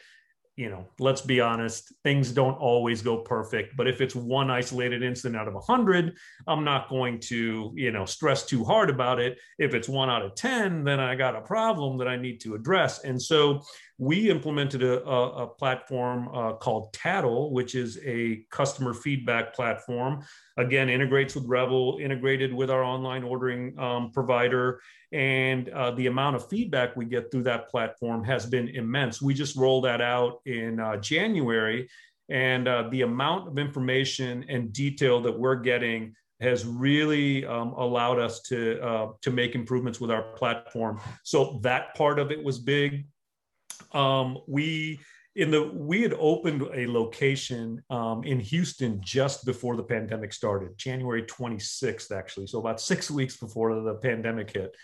you 0.57 0.69
know, 0.69 0.85
let's 0.99 1.23
be 1.23 1.41
honest, 1.41 1.95
things 2.05 2.31
don't 2.31 2.55
always 2.55 3.01
go 3.01 3.19
perfect. 3.19 3.75
But 3.75 3.89
if 3.89 4.03
it's 4.03 4.15
one 4.15 4.51
isolated 4.51 5.03
incident 5.03 5.41
out 5.41 5.49
of 5.49 5.55
a 5.55 5.61
hundred, 5.61 6.15
I'm 6.47 6.63
not 6.63 6.91
going 6.91 7.21
to, 7.21 7.73
you 7.75 7.91
know, 7.91 8.05
stress 8.05 8.45
too 8.45 8.63
hard 8.63 8.91
about 8.91 9.19
it. 9.19 9.39
If 9.59 9.73
it's 9.73 9.89
one 9.89 10.11
out 10.11 10.23
of 10.23 10.35
10, 10.35 10.85
then 10.85 11.01
I 11.01 11.15
got 11.15 11.37
a 11.37 11.41
problem 11.41 11.97
that 11.99 12.09
I 12.09 12.17
need 12.17 12.41
to 12.43 12.55
address. 12.55 13.03
And 13.05 13.21
so 13.21 13.63
we 13.97 14.29
implemented 14.29 14.83
a, 14.83 15.03
a, 15.05 15.45
a 15.45 15.47
platform 15.47 16.29
uh, 16.35 16.55
called 16.55 16.93
Tattle, 16.93 17.53
which 17.53 17.75
is 17.75 17.99
a 18.05 18.45
customer 18.51 18.93
feedback 18.93 19.55
platform. 19.55 20.23
Again, 20.59 20.91
integrates 20.91 21.35
with 21.35 21.47
Revel, 21.47 21.99
integrated 21.99 22.53
with 22.53 22.71
our 22.71 22.83
online 22.83 23.23
ordering 23.23 23.79
um, 23.79 24.11
provider. 24.11 24.81
And 25.13 25.69
uh, 25.69 25.93
the 25.93 26.07
amount 26.07 26.37
of 26.37 26.49
feedback 26.49 26.97
we 26.97 27.05
get 27.05 27.31
through 27.31 27.43
that 27.45 27.69
platform 27.69 28.25
has 28.25 28.47
been 28.47 28.69
immense. 28.69 29.21
We 29.21 29.35
just 29.35 29.57
rolled 29.57 29.85
that 29.85 30.01
out 30.01 30.41
in 30.47 30.81
uh, 30.81 30.97
January. 30.97 31.89
And 32.29 32.67
uh, 32.67 32.89
the 32.91 33.03
amount 33.03 33.49
of 33.49 33.59
information 33.59 34.45
and 34.49 34.73
detail 34.73 35.21
that 35.23 35.39
we're 35.39 35.57
getting 35.57 36.15
has 36.41 36.65
really 36.65 37.45
um, 37.47 37.75
allowed 37.75 38.19
us 38.19 38.41
to 38.43 38.81
uh, 38.83 39.13
to 39.21 39.31
make 39.31 39.55
improvements 39.55 40.01
with 40.01 40.11
our 40.11 40.23
platform. 40.35 41.01
So 41.25 41.61
that 41.63 41.95
part 41.95 42.19
of 42.19 42.33
it 42.33 42.43
was 42.43 42.59
big 42.59 43.05
um, 43.93 44.39
we 44.47 45.01
in 45.35 45.51
the 45.51 45.71
we 45.75 46.03
had 46.03 46.15
opened 46.19 46.63
a 46.75 46.87
location 46.87 47.83
um, 47.91 48.23
in 48.25 48.39
Houston 48.39 49.01
just 49.03 49.45
before 49.47 49.77
the 49.77 49.83
pandemic 49.83 50.33
started, 50.33 50.77
January 50.77 51.23
26th, 51.23 52.13
actually. 52.13 52.47
So 52.47 52.59
about 52.59 52.81
six 52.81 53.11
weeks 53.11 53.37
before 53.37 53.75
the 53.81 53.95
pandemic 53.95 54.53
hit. 54.53 54.75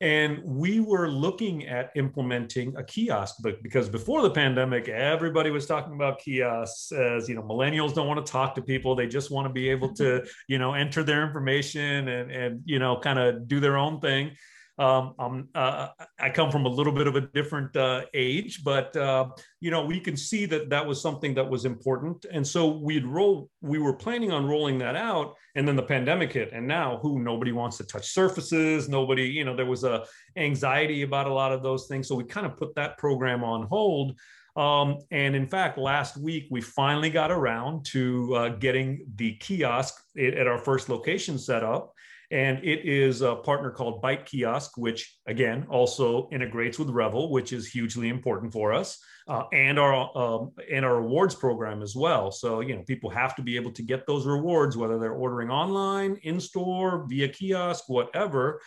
And 0.00 0.42
we 0.44 0.80
were 0.80 1.08
looking 1.08 1.66
at 1.66 1.90
implementing 1.94 2.76
a 2.76 2.82
kiosk, 2.82 3.36
but 3.42 3.62
because 3.62 3.88
before 3.88 4.22
the 4.22 4.30
pandemic, 4.30 4.88
everybody 4.88 5.50
was 5.50 5.66
talking 5.66 5.94
about 5.94 6.18
kiosks 6.18 6.92
as 6.92 7.28
you 7.28 7.34
know, 7.34 7.42
millennials 7.42 7.94
don't 7.94 8.08
want 8.08 8.24
to 8.24 8.30
talk 8.30 8.54
to 8.56 8.62
people; 8.62 8.94
they 8.94 9.06
just 9.06 9.30
want 9.30 9.46
to 9.46 9.52
be 9.52 9.68
able 9.68 9.92
to, 9.94 10.24
you 10.48 10.58
know, 10.58 10.74
enter 10.74 11.02
their 11.02 11.24
information 11.24 12.08
and 12.08 12.30
and 12.30 12.62
you 12.64 12.78
know, 12.78 12.98
kind 12.98 13.18
of 13.18 13.46
do 13.48 13.60
their 13.60 13.76
own 13.76 14.00
thing. 14.00 14.32
Um, 14.76 15.48
uh, 15.54 15.88
I 16.18 16.30
come 16.30 16.50
from 16.50 16.66
a 16.66 16.68
little 16.68 16.92
bit 16.92 17.06
of 17.06 17.14
a 17.14 17.20
different 17.20 17.76
uh, 17.76 18.02
age, 18.12 18.64
but 18.64 18.96
uh, 18.96 19.28
you 19.60 19.70
know 19.70 19.84
we 19.84 20.00
can 20.00 20.16
see 20.16 20.46
that 20.46 20.68
that 20.70 20.84
was 20.84 21.00
something 21.00 21.34
that 21.34 21.48
was 21.48 21.64
important, 21.64 22.26
and 22.32 22.46
so 22.46 22.68
we'd 22.68 23.06
roll. 23.06 23.48
We 23.60 23.78
were 23.78 23.92
planning 23.92 24.32
on 24.32 24.46
rolling 24.46 24.78
that 24.78 24.96
out, 24.96 25.36
and 25.54 25.66
then 25.66 25.76
the 25.76 25.82
pandemic 25.82 26.32
hit, 26.32 26.50
and 26.52 26.66
now 26.66 26.98
who 27.02 27.20
nobody 27.20 27.52
wants 27.52 27.76
to 27.78 27.84
touch 27.84 28.10
surfaces. 28.10 28.88
Nobody, 28.88 29.24
you 29.28 29.44
know, 29.44 29.54
there 29.54 29.66
was 29.66 29.84
a 29.84 30.04
anxiety 30.36 31.02
about 31.02 31.28
a 31.28 31.32
lot 31.32 31.52
of 31.52 31.62
those 31.62 31.86
things, 31.86 32.08
so 32.08 32.16
we 32.16 32.24
kind 32.24 32.46
of 32.46 32.56
put 32.56 32.74
that 32.74 32.98
program 32.98 33.44
on 33.44 33.68
hold. 33.68 34.18
Um, 34.56 34.98
and 35.10 35.34
in 35.34 35.46
fact, 35.46 35.78
last 35.78 36.16
week 36.16 36.46
we 36.50 36.60
finally 36.60 37.10
got 37.10 37.30
around 37.30 37.84
to 37.86 38.34
uh, 38.34 38.48
getting 38.50 39.06
the 39.16 39.34
kiosk 39.36 40.02
at 40.16 40.46
our 40.46 40.58
first 40.58 40.88
location 40.88 41.38
set 41.38 41.64
up. 41.64 41.93
And 42.30 42.58
it 42.64 42.84
is 42.84 43.22
a 43.22 43.36
partner 43.36 43.70
called 43.70 44.00
Bite 44.00 44.26
Kiosk, 44.26 44.76
which 44.76 45.16
again 45.26 45.66
also 45.68 46.28
integrates 46.32 46.78
with 46.78 46.90
Revel, 46.90 47.30
which 47.30 47.52
is 47.52 47.66
hugely 47.66 48.08
important 48.08 48.52
for 48.52 48.72
us, 48.72 48.98
uh, 49.28 49.44
and 49.52 49.78
our 49.78 50.16
um, 50.16 50.52
and 50.70 50.84
our 50.84 51.00
rewards 51.00 51.34
program 51.34 51.82
as 51.82 51.94
well. 51.94 52.30
So 52.30 52.60
you 52.60 52.76
know 52.76 52.82
people 52.82 53.10
have 53.10 53.36
to 53.36 53.42
be 53.42 53.56
able 53.56 53.72
to 53.72 53.82
get 53.82 54.06
those 54.06 54.26
rewards 54.26 54.76
whether 54.76 54.98
they're 54.98 55.12
ordering 55.12 55.50
online, 55.50 56.18
in 56.22 56.40
store, 56.40 57.06
via 57.08 57.28
kiosk, 57.28 57.84
whatever. 57.88 58.60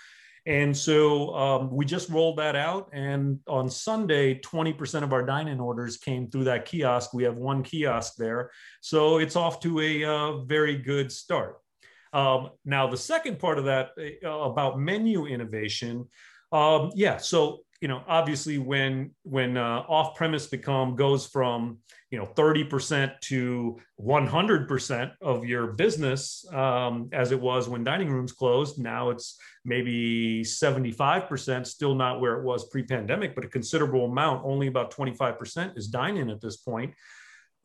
And 0.47 0.75
so 0.75 1.35
um, 1.35 1.69
we 1.71 1.83
just 1.83 2.09
rolled 2.09 2.37
that 2.37 2.55
out. 2.55 2.89
And 2.93 3.39
on 3.49 3.69
Sunday, 3.69 4.39
20% 4.39 5.03
of 5.03 5.11
our 5.11 5.25
dine 5.25 5.49
in 5.49 5.59
orders 5.59 5.97
came 5.97 6.29
through 6.29 6.45
that 6.45 6.65
kiosk. 6.65 7.13
We 7.13 7.23
have 7.23 7.35
one 7.35 7.63
kiosk 7.63 8.15
there. 8.15 8.51
So 8.79 9.17
it's 9.17 9.35
off 9.35 9.59
to 9.61 9.81
a 9.81 10.05
uh, 10.05 10.37
very 10.45 10.77
good 10.77 11.11
start. 11.11 11.57
Um, 12.13 12.49
now, 12.65 12.87
the 12.87 12.97
second 12.97 13.39
part 13.39 13.57
of 13.57 13.65
that 13.65 13.89
uh, 14.23 14.29
about 14.29 14.79
menu 14.79 15.25
innovation, 15.25 16.07
um, 16.51 16.91
yeah. 16.95 17.17
So 17.17 17.61
you 17.81 17.87
know, 17.87 18.03
obviously, 18.07 18.57
when 18.57 19.11
when 19.23 19.57
uh, 19.57 19.83
off 19.87 20.15
premise 20.15 20.47
become 20.47 20.95
goes 20.95 21.27
from 21.27 21.79
you 22.09 22.17
know 22.17 22.25
30% 22.25 23.19
to 23.21 23.77
100% 23.99 25.11
of 25.21 25.45
your 25.45 25.67
business 25.73 26.45
um, 26.53 27.09
as 27.11 27.31
it 27.31 27.39
was 27.39 27.67
when 27.67 27.83
dining 27.83 28.09
rooms 28.09 28.31
closed 28.31 28.79
now 28.79 29.09
it's 29.09 29.37
maybe 29.65 30.41
75% 30.41 31.67
still 31.67 31.95
not 31.95 32.21
where 32.21 32.39
it 32.39 32.43
was 32.43 32.69
pre-pandemic 32.69 33.35
but 33.35 33.43
a 33.43 33.49
considerable 33.49 34.05
amount 34.05 34.45
only 34.45 34.67
about 34.67 34.91
25% 34.91 35.77
is 35.77 35.87
dine-in 35.87 36.29
at 36.29 36.39
this 36.39 36.57
point 36.57 36.93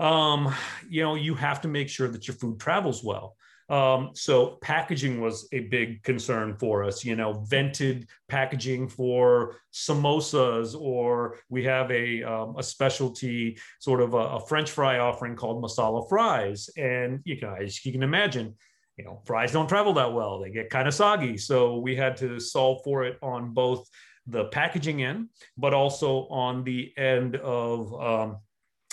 um, 0.01 0.53
you 0.89 1.03
know 1.03 1.15
you 1.15 1.35
have 1.35 1.61
to 1.61 1.69
make 1.69 1.89
sure 1.89 2.09
that 2.09 2.27
your 2.27 2.37
food 2.37 2.59
travels 2.59 3.05
well 3.05 3.37
um, 3.73 4.11
so 4.13 4.59
packaging 4.61 5.19
was 5.19 5.49
a 5.53 5.61
big 5.61 6.03
concern 6.03 6.55
for 6.59 6.85
us, 6.85 7.07
you 7.07 7.17
know, 7.17 7.43
vented 7.49 8.07
packaging 8.29 8.87
for 8.87 9.57
samosas, 9.73 10.79
or 10.79 11.39
we 11.49 11.65
have 11.65 11.91
a, 11.91 12.23
um, 12.23 12.55
a 12.59 12.63
specialty 12.63 13.57
sort 13.81 14.03
of 14.03 14.13
a, 14.13 14.19
a, 14.19 14.47
French 14.47 14.71
fry 14.71 14.99
offering 14.99 15.37
called 15.37 15.65
masala 15.65 16.07
fries. 16.07 16.69
And 16.77 17.21
you 17.25 17.37
guys, 17.41 17.83
you 17.83 17.93
can 17.93 18.03
imagine, 18.03 18.55
you 18.99 19.07
know, 19.07 19.23
fries 19.25 19.53
don't 19.53 19.71
travel 19.71 19.95
that 19.95 20.13
well. 20.13 20.39
They 20.39 20.51
get 20.51 20.69
kind 20.69 20.87
of 20.87 20.93
soggy. 20.93 21.39
So 21.39 21.79
we 21.79 21.97
had 21.97 22.19
to 22.19 22.39
solve 22.41 22.83
for 22.85 23.05
it 23.05 23.17
on 23.23 23.55
both 23.55 23.89
the 24.27 24.45
packaging 24.47 25.03
end, 25.03 25.31
but 25.57 25.73
also 25.73 26.27
on 26.29 26.63
the 26.63 26.93
end 26.99 27.37
of, 27.37 27.95
um, 27.99 28.37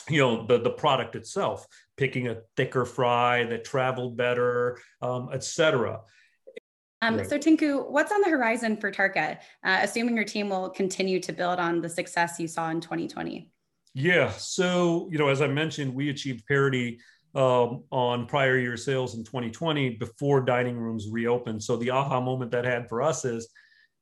you 0.10 0.20
know 0.20 0.46
the 0.46 0.60
the 0.60 0.70
product 0.70 1.16
itself 1.16 1.66
picking 1.98 2.28
a 2.28 2.38
thicker 2.56 2.86
fry 2.86 3.44
that 3.44 3.64
traveled 3.64 4.18
better 4.18 4.80
um, 5.02 5.30
etc 5.34 6.00
um, 7.02 7.16
right. 7.16 7.30
So, 7.30 7.38
Tinku, 7.38 7.90
what's 7.90 8.12
on 8.12 8.22
the 8.22 8.30
horizon 8.30 8.76
for 8.76 8.92
Tarka, 8.92 9.38
uh, 9.64 9.80
assuming 9.82 10.16
your 10.16 10.26
team 10.26 10.50
will 10.50 10.70
continue 10.70 11.20
to 11.22 11.32
build 11.32 11.60
on 11.60 11.82
the 11.82 11.90
success 11.90 12.40
you 12.40 12.48
saw 12.48 12.70
in 12.72 12.82
2020? 12.82 13.50
Yeah. 13.94 14.32
So, 14.32 15.08
you 15.12 15.18
know, 15.18 15.30
as 15.30 15.42
I 15.42 15.48
mentioned, 15.48 15.94
we 15.94 16.10
achieved 16.10 16.46
parity 16.46 17.00
um, 17.36 17.84
on 17.92 18.26
prior 18.26 18.58
year 18.58 18.76
sales 18.76 19.16
in 19.16 19.24
2020 19.24 19.92
before 19.92 20.42
dining 20.42 20.78
rooms 20.78 21.08
reopened. 21.10 21.64
So, 21.64 21.78
the 21.78 21.92
aha 21.92 22.20
moment 22.20 22.52
that 22.52 22.66
had 22.66 22.90
for 22.90 23.02
us 23.02 23.24
is 23.24 23.48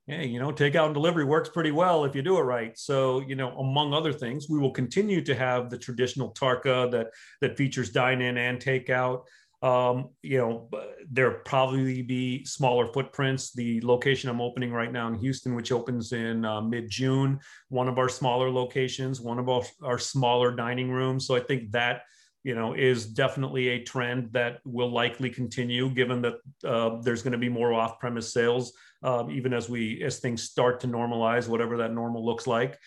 hey, 0.07 0.25
you 0.25 0.39
know, 0.39 0.51
takeout 0.51 0.85
and 0.85 0.93
delivery 0.93 1.25
works 1.25 1.49
pretty 1.49 1.71
well 1.71 2.05
if 2.05 2.15
you 2.15 2.21
do 2.21 2.37
it 2.37 2.41
right. 2.43 2.77
So, 2.77 3.19
you 3.19 3.35
know, 3.35 3.51
among 3.59 3.93
other 3.93 4.13
things, 4.13 4.47
we 4.49 4.57
will 4.57 4.71
continue 4.71 5.21
to 5.21 5.35
have 5.35 5.69
the 5.69 5.77
traditional 5.77 6.33
Tarka 6.33 6.89
that 6.91 7.07
that 7.41 7.57
features 7.57 7.89
dine 7.89 8.21
in 8.21 8.37
and 8.37 8.59
takeout. 8.59 9.23
Um, 9.61 10.09
you 10.21 10.37
know, 10.37 10.69
there 11.11 11.31
probably 11.31 12.03
be 12.03 12.45
smaller 12.45 12.87
footprints. 12.87 13.51
The 13.51 13.81
location 13.81 14.29
I'm 14.29 14.39
opening 14.39 14.71
right 14.71 14.91
now 14.91 15.07
in 15.07 15.15
Houston, 15.15 15.55
which 15.55 15.71
opens 15.71 16.13
in 16.13 16.45
uh, 16.45 16.61
mid 16.61 16.89
June, 16.89 17.39
one 17.69 17.89
of 17.89 17.97
our 17.97 18.07
smaller 18.07 18.49
locations, 18.49 19.19
one 19.19 19.39
of 19.39 19.49
our, 19.49 19.63
our 19.83 19.99
smaller 19.99 20.55
dining 20.55 20.89
rooms. 20.89 21.25
So 21.27 21.35
I 21.35 21.41
think 21.41 21.71
that 21.71 22.03
you 22.43 22.55
know 22.55 22.73
is 22.73 23.05
definitely 23.05 23.69
a 23.69 23.83
trend 23.83 24.31
that 24.33 24.59
will 24.65 24.91
likely 24.91 25.29
continue 25.29 25.89
given 25.89 26.21
that 26.21 26.35
uh, 26.63 27.01
there's 27.01 27.21
going 27.21 27.33
to 27.33 27.37
be 27.37 27.49
more 27.49 27.73
off-premise 27.73 28.33
sales 28.33 28.73
um, 29.03 29.29
even 29.29 29.53
as 29.53 29.69
we 29.69 30.03
as 30.03 30.19
things 30.19 30.43
start 30.43 30.79
to 30.81 30.87
normalize, 30.87 31.47
whatever 31.47 31.77
that 31.77 31.93
normal 31.93 32.25
looks 32.25 32.47
like. 32.47 32.77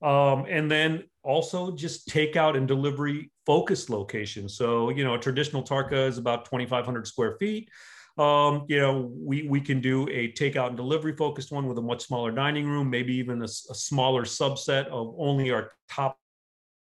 Um, 0.00 0.46
and 0.48 0.70
then 0.70 1.04
also 1.24 1.72
just 1.74 2.08
takeout 2.08 2.56
and 2.56 2.68
delivery 2.68 3.30
focused 3.44 3.90
locations. 3.90 4.56
So 4.56 4.90
you 4.90 5.04
know, 5.04 5.14
a 5.14 5.18
traditional 5.18 5.62
Tarka 5.62 6.06
is 6.06 6.18
about 6.18 6.44
2,500 6.46 7.06
square 7.06 7.36
feet. 7.38 7.68
Um, 8.16 8.64
you 8.68 8.80
know, 8.80 9.12
we 9.14 9.46
we 9.46 9.60
can 9.60 9.80
do 9.80 10.08
a 10.08 10.32
takeout 10.32 10.68
and 10.68 10.76
delivery 10.76 11.14
focused 11.16 11.52
one 11.52 11.66
with 11.66 11.78
a 11.78 11.82
much 11.82 12.06
smaller 12.06 12.32
dining 12.32 12.66
room, 12.66 12.90
maybe 12.90 13.14
even 13.14 13.42
a, 13.42 13.44
a 13.44 13.74
smaller 13.74 14.22
subset 14.24 14.86
of 14.86 15.14
only 15.18 15.50
our 15.50 15.70
top, 15.88 16.18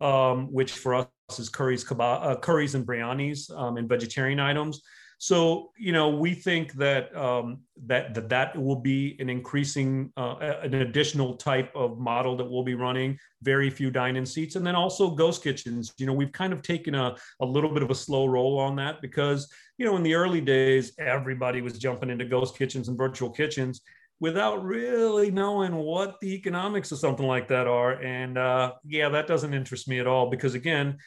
um, 0.01 0.51
which 0.51 0.73
for 0.73 0.95
us 0.95 1.07
is 1.29 1.49
curries, 1.49 1.83
kebab, 1.83 2.23
uh, 2.23 2.35
curries 2.37 2.75
and 2.75 2.85
biryanis 2.85 3.51
um, 3.57 3.77
and 3.77 3.89
vegetarian 3.89 4.39
items. 4.39 4.81
So 5.17 5.71
you 5.77 5.91
know, 5.91 6.09
we 6.09 6.33
think 6.33 6.73
that 6.73 7.15
um, 7.15 7.61
that 7.85 8.13
that 8.13 8.29
that 8.29 8.61
will 8.61 8.75
be 8.75 9.15
an 9.19 9.29
increasing, 9.29 10.11
uh, 10.17 10.35
an 10.61 10.73
additional 10.73 11.35
type 11.35 11.71
of 11.73 11.97
model 11.97 12.35
that 12.37 12.49
we'll 12.49 12.63
be 12.63 12.75
running. 12.75 13.17
Very 13.41 13.69
few 13.69 13.89
dine-in 13.89 14.25
seats, 14.25 14.55
and 14.55 14.67
then 14.67 14.75
also 14.75 15.09
ghost 15.09 15.41
kitchens. 15.41 15.93
You 15.97 16.05
know, 16.05 16.13
we've 16.13 16.33
kind 16.33 16.51
of 16.51 16.61
taken 16.61 16.95
a 16.95 17.15
a 17.39 17.45
little 17.45 17.73
bit 17.73 17.81
of 17.81 17.91
a 17.91 17.95
slow 17.95 18.25
roll 18.25 18.59
on 18.59 18.75
that 18.75 19.01
because 19.01 19.51
you 19.77 19.85
know, 19.85 19.95
in 19.95 20.03
the 20.03 20.15
early 20.15 20.41
days, 20.41 20.93
everybody 20.99 21.61
was 21.61 21.79
jumping 21.79 22.09
into 22.09 22.25
ghost 22.25 22.57
kitchens 22.57 22.89
and 22.89 22.97
virtual 22.97 23.29
kitchens 23.29 23.81
without 24.19 24.63
really 24.63 25.29
knowing 25.29 25.75
what 25.75 26.19
the 26.21 26.33
economics 26.33 26.91
of 26.91 26.99
something 26.99 27.27
like 27.27 27.47
that 27.49 27.67
are. 27.67 28.01
And 28.01 28.37
uh, 28.37 28.73
yeah, 28.85 29.09
that 29.09 29.27
doesn't 29.27 29.53
interest 29.53 29.87
me 29.87 29.99
at 29.99 30.07
all 30.07 30.29
because 30.29 30.55
again, 30.55 30.97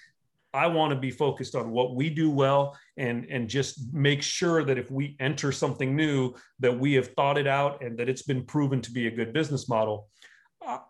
I 0.55 0.67
want 0.67 0.93
to 0.93 0.99
be 0.99 1.11
focused 1.11 1.55
on 1.55 1.71
what 1.71 1.95
we 1.95 2.09
do 2.11 2.31
well 2.31 2.77
and 2.97 3.27
and 3.27 3.49
just 3.49 3.93
make 3.93 4.23
sure 4.23 4.65
that 4.65 4.79
if 4.79 4.91
we 4.91 5.17
enter 5.21 5.53
something 5.53 5.95
new 5.95 6.35
that 6.61 6.79
we 6.79 6.95
have 6.95 7.09
thought 7.09 7.39
it 7.39 7.47
out 7.47 7.83
and 7.83 7.99
that 7.99 8.09
it's 8.09 8.23
been 8.23 8.45
proven 8.45 8.81
to 8.83 8.91
be 8.91 9.07
a 9.07 9.11
good 9.11 9.33
business 9.33 9.69
model. 9.69 10.09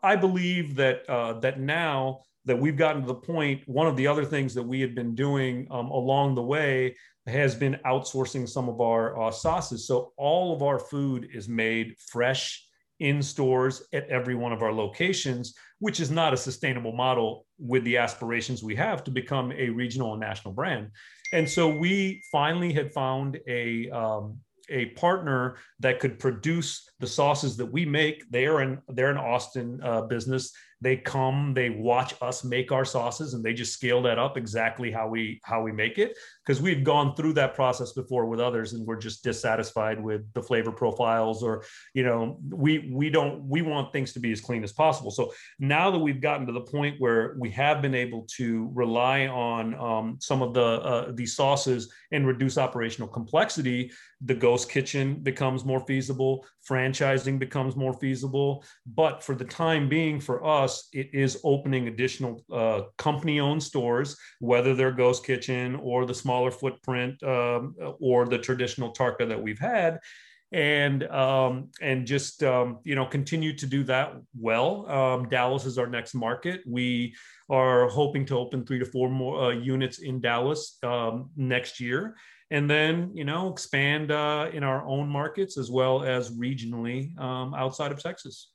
I 0.03 0.17
believe 0.17 0.75
that 0.77 1.09
uh, 1.09 1.41
that 1.41 1.61
now 1.61 2.21
that 2.49 2.59
we've 2.59 2.77
gotten 2.77 3.03
to 3.03 3.09
the. 3.09 3.61
One 3.67 3.87
of 3.87 3.97
the 3.97 4.07
other 4.07 4.25
things 4.25 4.55
that 4.55 4.63
we 4.63 4.81
had 4.81 4.95
been 4.95 5.15
doing 5.15 5.69
um, 5.71 5.91
along 5.91 6.35
the 6.35 6.43
way 6.43 6.97
has 7.27 7.55
been 7.55 7.79
outsourcing 7.87 8.49
some 8.49 8.69
of 8.69 8.81
our 8.81 9.21
uh, 9.21 9.31
sauces. 9.31 9.87
So 9.87 10.13
all 10.17 10.55
of 10.55 10.63
our 10.63 10.79
food 10.79 11.29
is 11.33 11.49
made 11.49 11.95
fresh 12.11 12.67
in 13.01 13.23
stores 13.23 13.87
at 13.93 14.09
every 14.09 14.35
one 14.35 14.53
of 14.53 14.63
our 14.63 14.73
locations, 14.73 15.55
which 15.79 16.01
is 16.01 16.11
not 16.11 16.33
a 16.33 16.37
sustainable 16.37 16.93
model 16.93 17.47
with 17.59 17.85
the 17.85 17.97
aspirations 17.97 18.63
we 18.63 18.75
have 18.75 19.05
to 19.05 19.11
become 19.11 19.53
a 19.53 19.69
regional 19.69 20.13
and 20.13 20.21
national 20.21 20.55
brand. 20.55 20.91
And 21.33 21.49
so 21.49 21.69
we 21.69 22.23
finally 22.33 22.73
had 22.73 22.93
found 22.93 23.39
a 23.47 23.91
um, 23.91 24.39
a 24.71 24.87
partner 24.87 25.57
that 25.81 25.99
could 25.99 26.19
produce 26.19 26.91
the 27.01 27.07
sauces 27.07 27.57
that 27.57 27.67
we 27.67 27.87
make. 27.87 28.29
They 28.31 28.47
are 28.47 28.63
in 28.63 28.79
they're 28.89 29.11
an 29.11 29.17
Austin 29.17 29.81
uh, 29.83 30.03
business 30.03 30.53
they 30.81 30.97
come 30.97 31.55
they 31.55 31.71
watch 31.71 32.15
us 32.23 32.45
make 32.45 32.71
our 32.71 32.85
sauces 32.85 33.35
and 33.35 33.45
they 33.45 33.53
just 33.53 33.73
scale 33.73 34.01
that 34.03 34.19
up 34.19 34.37
exactly 34.37 34.91
how 34.91 35.09
we 35.09 35.41
how 35.45 35.63
we 35.63 35.73
make 35.73 35.99
it. 35.99 36.17
Because 36.45 36.63
we've 36.63 36.85
gone 36.85 37.15
through 37.15 37.33
that 37.35 37.55
process 37.55 37.93
before 37.93 38.27
with 38.27 38.41
others 38.41 38.73
and 38.73 38.87
we're 38.87 38.97
just 38.97 39.25
dissatisfied 39.25 40.03
with 40.03 40.33
the 40.35 40.43
flavor 40.43 40.71
profiles 40.71 41.43
or 41.43 41.65
you 41.95 42.05
know 42.05 42.39
we 42.49 42.91
we 42.93 43.11
don't 43.11 43.43
we 43.45 43.63
want 43.63 43.93
things 43.93 44.13
to 44.13 44.21
be 44.21 44.33
as 44.33 44.41
clean 44.41 44.63
as 44.63 44.73
possible. 44.73 45.11
So 45.11 45.33
now 45.59 45.91
that 45.91 45.99
we've 45.99 46.21
gotten 46.21 46.47
to 46.47 46.53
the 46.53 46.61
point 46.61 46.97
where 47.01 47.37
we 47.39 47.51
have 47.51 47.83
been 47.83 47.95
able 47.95 48.27
to 48.37 48.71
rely 48.73 49.27
on 49.27 49.75
um, 49.75 50.19
some 50.21 50.43
of 50.43 50.55
the 50.55 50.65
uh, 50.65 51.13
these 51.13 51.35
sauces 51.35 51.93
and 52.13 52.27
reduce 52.27 52.57
operational 52.57 53.09
complexity 53.09 53.91
the 54.21 54.35
ghost 54.35 54.69
kitchen 54.69 55.15
becomes 55.23 55.65
more 55.65 55.81
feasible 55.87 56.45
franchising 56.69 57.39
becomes 57.39 57.77
more 57.77 57.95
feasible. 57.95 58.65
But 58.87 59.23
for 59.23 59.35
the 59.35 59.45
time 59.45 59.89
being 59.89 60.21
for 60.21 60.45
us 60.45 60.68
it 60.93 61.09
is 61.13 61.41
opening 61.45 61.89
additional 61.89 62.45
uh, 62.53 62.83
company 62.97 63.41
owned 63.41 63.63
stores 63.63 64.17
whether 64.41 64.75
they're 64.75 64.93
ghost 64.93 65.25
kitchen 65.25 65.77
or 65.77 66.07
the 66.07 66.15
smaller 66.15 66.51
footprint 66.51 67.23
um, 67.23 67.75
or 68.01 68.27
the 68.27 68.39
traditional 68.39 68.93
tarka 68.93 69.29
that 69.29 69.41
we've 69.41 69.59
had 69.59 69.99
and 70.53 71.05
um, 71.05 71.71
and 71.81 72.07
just 72.07 72.43
um, 72.43 72.79
you 72.85 72.95
know 72.95 73.07
continue 73.07 73.55
to 73.57 73.67
do 73.67 73.85
that 73.85 74.15
well. 74.39 74.91
Um, 74.91 75.29
Dallas 75.29 75.67
is 75.67 75.79
our 75.79 75.87
next 75.87 76.15
market. 76.15 76.63
We 76.67 77.15
are 77.51 77.89
hoping 77.89 78.25
to 78.27 78.39
open 78.39 78.65
three 78.65 78.79
to 78.79 78.87
four 78.87 79.11
more 79.11 79.45
uh, 79.45 79.51
units 79.51 79.99
in 79.99 80.21
Dallas 80.21 80.79
um, 80.83 81.31
next 81.37 81.81
year, 81.81 82.17
and 82.51 82.69
then 82.69 83.11
you 83.15 83.25
know 83.25 83.51
expand 83.53 84.11
uh, 84.11 84.49
in 84.53 84.65
our 84.65 84.87
own 84.87 85.09
markets 85.09 85.59
as 85.59 85.71
well 85.71 86.03
as 86.03 86.31
regionally 86.31 87.19
um, 87.19 87.55
outside 87.55 87.93
of 87.93 88.03
Texas. 88.03 88.51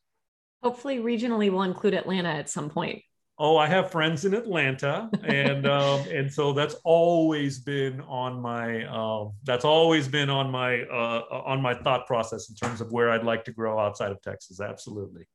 Hopefully, 0.64 1.00
regionally 1.00 1.52
we'll 1.52 1.64
include 1.64 1.94
Atlanta 1.94 2.30
at 2.30 2.50
some 2.50 2.70
point. 2.70 3.02
Oh, 3.40 3.58
I 3.58 3.68
have 3.68 3.92
friends 3.92 4.26
in 4.26 4.34
Atlanta, 4.34 5.10
and 5.24 5.66
um, 5.68 6.02
and 6.12 6.32
so 6.32 6.54
that's 6.54 6.76
always 6.84 7.60
been 7.60 8.00
on 8.02 8.42
my 8.42 8.86
uh, 8.86 9.30
that's 9.44 9.66
always 9.66 10.08
been 10.08 10.30
on 10.30 10.52
my 10.52 10.84
uh, 10.84 11.24
on 11.46 11.62
my 11.62 11.74
thought 11.74 12.08
process 12.08 12.50
in 12.50 12.56
terms 12.56 12.80
of 12.80 12.92
where 12.92 13.12
I'd 13.12 13.24
like 13.24 13.44
to 13.46 13.52
grow 13.52 13.80
outside 13.80 14.12
of 14.12 14.22
Texas. 14.22 14.62
Absolutely. 14.62 15.28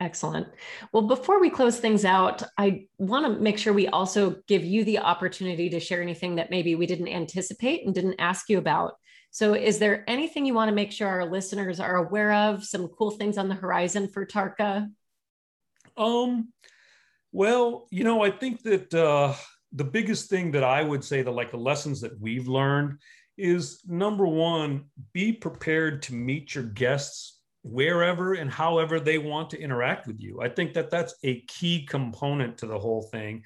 Excellent. 0.00 0.46
Well, 0.92 1.08
before 1.08 1.40
we 1.40 1.50
close 1.50 1.80
things 1.80 2.04
out, 2.04 2.44
I 2.56 2.86
want 2.98 3.26
to 3.26 3.42
make 3.42 3.58
sure 3.58 3.72
we 3.72 3.88
also 3.88 4.36
give 4.46 4.62
you 4.62 4.84
the 4.84 4.98
opportunity 5.00 5.68
to 5.70 5.80
share 5.80 6.00
anything 6.00 6.36
that 6.36 6.50
maybe 6.50 6.76
we 6.76 6.86
didn't 6.86 7.08
anticipate 7.08 7.84
and 7.84 7.92
didn't 7.92 8.20
ask 8.20 8.48
you 8.48 8.58
about. 8.58 8.92
So, 9.30 9.54
is 9.54 9.78
there 9.78 10.04
anything 10.08 10.46
you 10.46 10.54
want 10.54 10.68
to 10.70 10.74
make 10.74 10.92
sure 10.92 11.08
our 11.08 11.30
listeners 11.30 11.80
are 11.80 11.96
aware 11.96 12.32
of? 12.32 12.64
Some 12.64 12.88
cool 12.88 13.10
things 13.10 13.38
on 13.38 13.48
the 13.48 13.54
horizon 13.54 14.08
for 14.08 14.26
Tarka? 14.26 14.90
Um, 15.96 16.52
well, 17.32 17.86
you 17.90 18.04
know, 18.04 18.22
I 18.22 18.30
think 18.30 18.62
that 18.62 18.92
uh, 18.94 19.34
the 19.72 19.84
biggest 19.84 20.30
thing 20.30 20.52
that 20.52 20.64
I 20.64 20.82
would 20.82 21.04
say 21.04 21.22
that, 21.22 21.30
like 21.30 21.50
the 21.50 21.58
lessons 21.58 22.00
that 22.00 22.18
we've 22.20 22.48
learned, 22.48 22.98
is 23.36 23.80
number 23.86 24.26
one, 24.26 24.86
be 25.12 25.32
prepared 25.32 26.02
to 26.02 26.14
meet 26.14 26.54
your 26.54 26.64
guests 26.64 27.38
wherever 27.62 28.34
and 28.34 28.50
however 28.50 28.98
they 28.98 29.18
want 29.18 29.50
to 29.50 29.60
interact 29.60 30.06
with 30.06 30.20
you. 30.20 30.40
I 30.40 30.48
think 30.48 30.74
that 30.74 30.90
that's 30.90 31.14
a 31.22 31.42
key 31.42 31.84
component 31.86 32.58
to 32.58 32.66
the 32.66 32.78
whole 32.78 33.02
thing. 33.02 33.44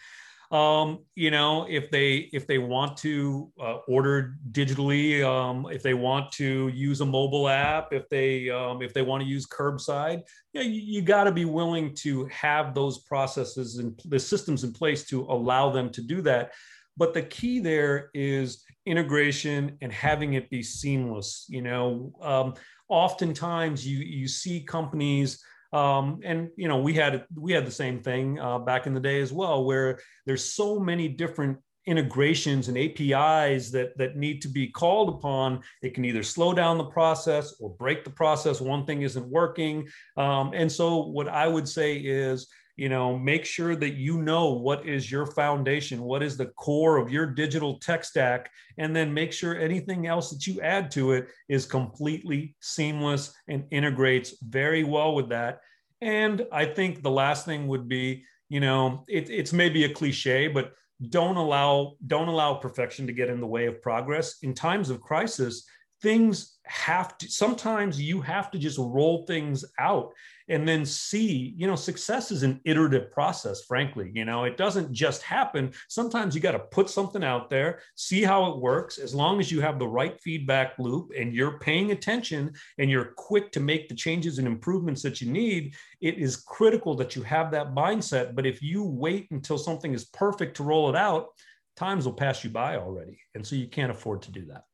Um, 0.53 1.07
you 1.15 1.31
know, 1.31 1.67
if 1.67 1.91
they 1.91 2.29
if 2.35 2.47
they 2.47 2.59
want 2.59 2.99
to 2.99 3.51
uh, 3.59 3.79
order 3.89 4.37
digitally, 4.51 5.25
um, 5.25 5.67
if 5.73 5.83
they 5.83 5.95
want 5.95 6.31
to 6.33 6.69
use 6.69 7.01
a 7.01 7.07
mobile 7.07 7.49
app, 7.49 7.95
if 7.95 8.07
they 8.11 8.51
um, 8.51 8.83
if 8.83 8.93
they 8.93 9.01
want 9.01 9.23
to 9.23 9.29
use 9.29 9.47
curbside, 9.47 10.21
yeah, 10.53 10.61
you, 10.61 10.83
you 10.83 11.01
got 11.01 11.25
to 11.25 11.33
be 11.33 11.47
willing 11.47 11.95
to 11.97 12.27
have 12.27 12.75
those 12.75 12.99
processes 12.99 13.79
and 13.79 13.99
the 14.05 14.19
systems 14.19 14.63
in 14.63 14.75
place 14.75 15.05
to 15.07 15.23
allow 15.23 15.71
them 15.71 15.89
to 15.89 16.03
do 16.03 16.21
that. 16.21 16.53
But 16.99 17.15
the 17.15 17.23
key 17.23 17.59
there 17.59 18.11
is 18.13 18.63
integration 18.85 19.79
and 19.81 19.91
having 19.91 20.35
it 20.35 20.51
be 20.51 20.63
seamless. 20.63 21.47
You 21.49 21.63
know, 21.63 22.13
um, 22.21 22.55
oftentimes 22.91 23.87
you 23.87 24.01
you 24.01 24.29
see 24.29 24.61
companies 24.61 25.43
um, 25.73 26.21
and 26.25 26.51
you 26.57 26.69
know 26.69 26.79
we 26.79 26.95
had 26.95 27.25
we 27.35 27.53
had 27.53 27.67
the 27.67 27.71
same 27.71 28.01
thing 28.01 28.39
uh, 28.39 28.59
back 28.59 28.87
in 28.87 28.95
the 28.95 29.01
day 29.01 29.21
as 29.21 29.33
well 29.33 29.65
where 29.65 29.99
there's 30.27 30.53
so 30.53 30.79
many 30.79 31.09
different 31.09 31.59
integrations 31.87 32.69
and 32.69 32.79
apis 32.79 33.73
that 33.73 33.97
that 33.99 34.17
need 34.17 34.41
to 34.43 34.49
be 34.49 34.69
called 34.69 35.09
upon. 35.09 35.61
It 35.83 35.95
can 35.95 36.05
either 36.05 36.23
slow 36.23 36.53
down 36.53 36.79
the 36.79 36.85
process 36.85 37.55
or 37.61 37.71
break 37.71 38.05
the 38.05 38.11
process. 38.11 38.61
One 38.61 38.87
thing 38.87 39.03
isn't 39.03 39.27
working. 39.27 39.89
Um, 40.17 40.53
and 40.55 40.71
so 40.71 41.07
what 41.07 41.29
i 41.29 41.47
would 41.47 41.69
say 41.69 41.97
is 41.97 42.47
you 42.77 42.89
know 42.89 43.19
make 43.19 43.45
sure 43.45 43.77
that 43.77 43.95
you 43.95 44.23
know 44.23 44.53
what 44.53 44.87
is 44.87 45.11
your 45.11 45.27
foundation 45.27 46.03
what 46.03 46.23
is 46.23 46.37
the 46.37 46.47
core 46.47 46.97
of 46.97 47.11
your 47.11 47.27
digital 47.27 47.79
tech 47.79 48.05
stack 48.05 48.51
and 48.79 48.95
then 48.97 49.13
make 49.13 49.33
sure 49.33 49.59
anything 49.59 50.07
else 50.07 50.31
that 50.31 50.47
you 50.47 50.61
add 50.61 50.91
to 50.91 51.13
it 51.13 51.29
is 51.49 51.67
completely 51.67 52.55
seamless 52.61 53.35
and 53.49 53.65
integrates 53.71 54.35
very 54.43 54.85
well 54.85 55.15
with 55.15 55.29
that. 55.29 55.61
And 56.01 56.47
i 56.53 56.65
think 56.65 57.03
the 57.03 57.11
last 57.11 57.45
thing 57.45 57.69
would 57.69 57.89
be 57.89 58.25
you 58.49 58.61
know 58.61 59.05
it, 59.09 59.31
it's 59.31 59.53
maybe 59.53 59.85
a 59.85 59.93
cliche 59.93 60.49
but 60.49 60.73
don't 61.09 61.37
allow 61.37 61.95
don't 62.07 62.29
allow 62.29 62.55
perfection 62.55 63.07
to 63.07 63.13
get 63.13 63.29
in 63.29 63.41
the 63.41 63.47
way 63.47 63.67
of 63.67 63.83
progress. 63.83 64.39
In 64.43 64.55
times 64.55 64.91
of 64.91 65.01
crisis 65.01 65.67
things 66.01 66.59
have 66.65 67.17
to 67.19 67.31
sometimes 67.31 68.01
you 68.01 68.21
have 68.21 68.51
to 68.51 68.59
just 68.59 68.79
roll 68.79 69.25
things 69.27 69.65
out 69.79 70.13
and 70.53 70.69
then 70.69 70.85
see 70.85 71.55
you 71.57 71.67
know 71.67 71.75
success 71.75 72.31
is 72.31 72.43
an 72.43 72.61
iterative 72.65 73.11
process 73.11 73.65
frankly 73.65 74.13
you 74.15 74.25
know 74.25 74.45
it 74.45 74.57
doesn't 74.57 74.93
just 74.93 75.23
happen. 75.23 75.73
Sometimes 75.89 76.35
you 76.35 76.41
got 76.41 76.53
to 76.53 76.59
put 76.59 76.89
something 76.89 77.25
out 77.25 77.51
there 77.51 77.81
see 77.97 78.23
how 78.23 78.51
it 78.53 78.59
works 78.59 78.99
as 78.99 79.15
long 79.15 79.41
as 79.41 79.51
you 79.51 79.61
have 79.61 79.79
the 79.79 79.89
right 79.89 80.21
feedback 80.21 80.79
loop 80.79 81.11
and 81.19 81.35
you're 81.35 81.59
paying 81.59 81.91
attention 81.91 82.53
and 82.79 82.91
you're 82.91 83.13
quick 83.17 83.51
to 83.53 83.61
make 83.61 83.89
the 83.89 83.95
changes 83.95 84.39
and 84.39 84.47
improvements 84.47 85.03
that 85.03 85.21
you 85.21 85.31
need 85.31 85.75
it 86.03 86.19
is 86.19 86.37
critical 86.37 86.95
that 86.97 87.17
you 87.17 87.23
have 87.23 87.51
that 87.53 87.75
mindset. 87.75 88.35
But 88.35 88.45
if 88.45 88.61
you 88.61 88.83
wait 88.85 89.29
until 89.31 89.57
something 89.57 89.95
is 89.95 90.05
perfect 90.07 90.57
to 90.57 90.65
roll 90.65 90.91
it 90.91 90.97
out 90.97 91.29
times 91.77 92.05
will 92.05 92.13
pass 92.13 92.45
you 92.45 92.51
by 92.51 92.77
already. 92.77 93.19
And 93.35 93.47
so 93.47 93.57
you 93.57 93.69
can't 93.69 93.91
afford 93.91 94.23
to 94.23 94.33
do 94.33 94.45
that. 94.47 94.65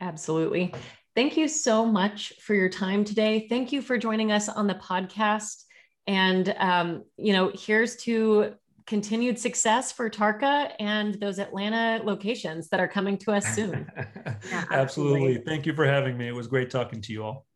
Absolutely. 0.00 0.74
Thank 1.14 1.36
you 1.36 1.46
so 1.46 1.86
much 1.86 2.32
for 2.40 2.54
your 2.54 2.68
time 2.68 3.04
today. 3.04 3.46
Thank 3.48 3.70
you 3.70 3.82
for 3.82 3.96
joining 3.96 4.32
us 4.32 4.48
on 4.48 4.66
the 4.66 4.74
podcast. 4.74 5.62
And, 6.08 6.52
um, 6.58 7.04
you 7.16 7.32
know, 7.32 7.52
here's 7.54 7.94
to 7.98 8.54
continued 8.84 9.38
success 9.38 9.92
for 9.92 10.10
Tarka 10.10 10.72
and 10.80 11.14
those 11.20 11.38
Atlanta 11.38 12.02
locations 12.02 12.68
that 12.70 12.80
are 12.80 12.88
coming 12.88 13.16
to 13.18 13.30
us 13.30 13.46
soon. 13.54 13.88
yeah, 13.96 14.34
absolutely. 14.42 14.76
absolutely. 14.76 15.36
Thank 15.46 15.66
you 15.66 15.72
for 15.72 15.86
having 15.86 16.18
me. 16.18 16.26
It 16.26 16.34
was 16.34 16.48
great 16.48 16.68
talking 16.68 17.00
to 17.02 17.12
you 17.12 17.22
all. 17.22 17.46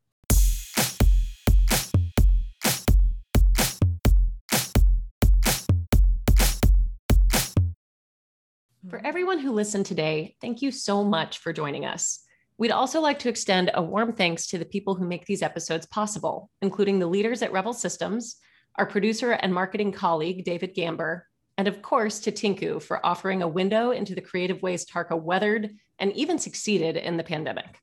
For 8.89 9.05
everyone 9.05 9.41
who 9.41 9.51
listened 9.51 9.87
today, 9.87 10.37
thank 10.41 10.63
you 10.63 10.71
so 10.71 11.03
much 11.03 11.39
for 11.39 11.53
joining 11.53 11.85
us. 11.85 12.21
We'd 12.59 12.73
also 12.73 13.01
like 13.01 13.21
to 13.21 13.29
extend 13.29 13.71
a 13.73 13.83
warm 13.83 14.13
thanks 14.13 14.49
to 14.49 14.59
the 14.59 14.65
people 14.65 14.97
who 14.97 15.07
make 15.07 15.25
these 15.27 15.43
episodes 15.43 15.87
possible, 15.87 16.51
including 16.61 16.99
the 16.99 17.07
leaders 17.07 17.41
at 17.41 17.53
Revel 17.53 17.73
Systems, 17.73 18.37
our 18.75 18.85
producer 18.85 19.31
and 19.31 19.55
marketing 19.55 19.93
colleague, 19.93 20.45
David 20.45 20.75
Gamber, 20.75 21.23
and 21.57 21.69
of 21.69 21.83
course 21.83 22.19
to 22.21 22.33
Tinku 22.33 22.83
for 22.83 23.05
offering 23.07 23.43
a 23.43 23.49
window 23.49 23.93
into 23.93 24.15
the 24.15 24.21
creative 24.21 24.61
ways 24.61 24.85
Tarka 24.85 25.21
weathered 25.21 25.71
and 26.01 26.13
even 26.13 26.39
succeeded 26.39 26.97
in 26.97 27.17
the 27.17 27.25
pandemic. 27.25 27.81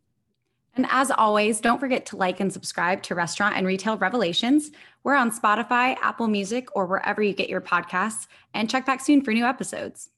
And 0.76 0.86
as 0.90 1.10
always, 1.10 1.62
don't 1.62 1.80
forget 1.80 2.06
to 2.08 2.18
like 2.18 2.42
and 2.42 2.52
subscribe 2.52 3.02
to 3.04 3.16
Restaurant 3.16 3.56
and 3.56 3.66
Retail 3.66 3.98
Revelations. 3.98 4.72
We're 5.04 5.16
on 5.16 5.32
Spotify, 5.32 5.96
Apple 6.02 6.28
Music, 6.28 6.68
or 6.76 6.86
wherever 6.86 7.22
you 7.22 7.34
get 7.34 7.48
your 7.48 7.62
podcasts, 7.62 8.28
and 8.54 8.70
check 8.70 8.86
back 8.86 9.00
soon 9.00 9.22
for 9.22 9.32
new 9.32 9.46
episodes. 9.46 10.10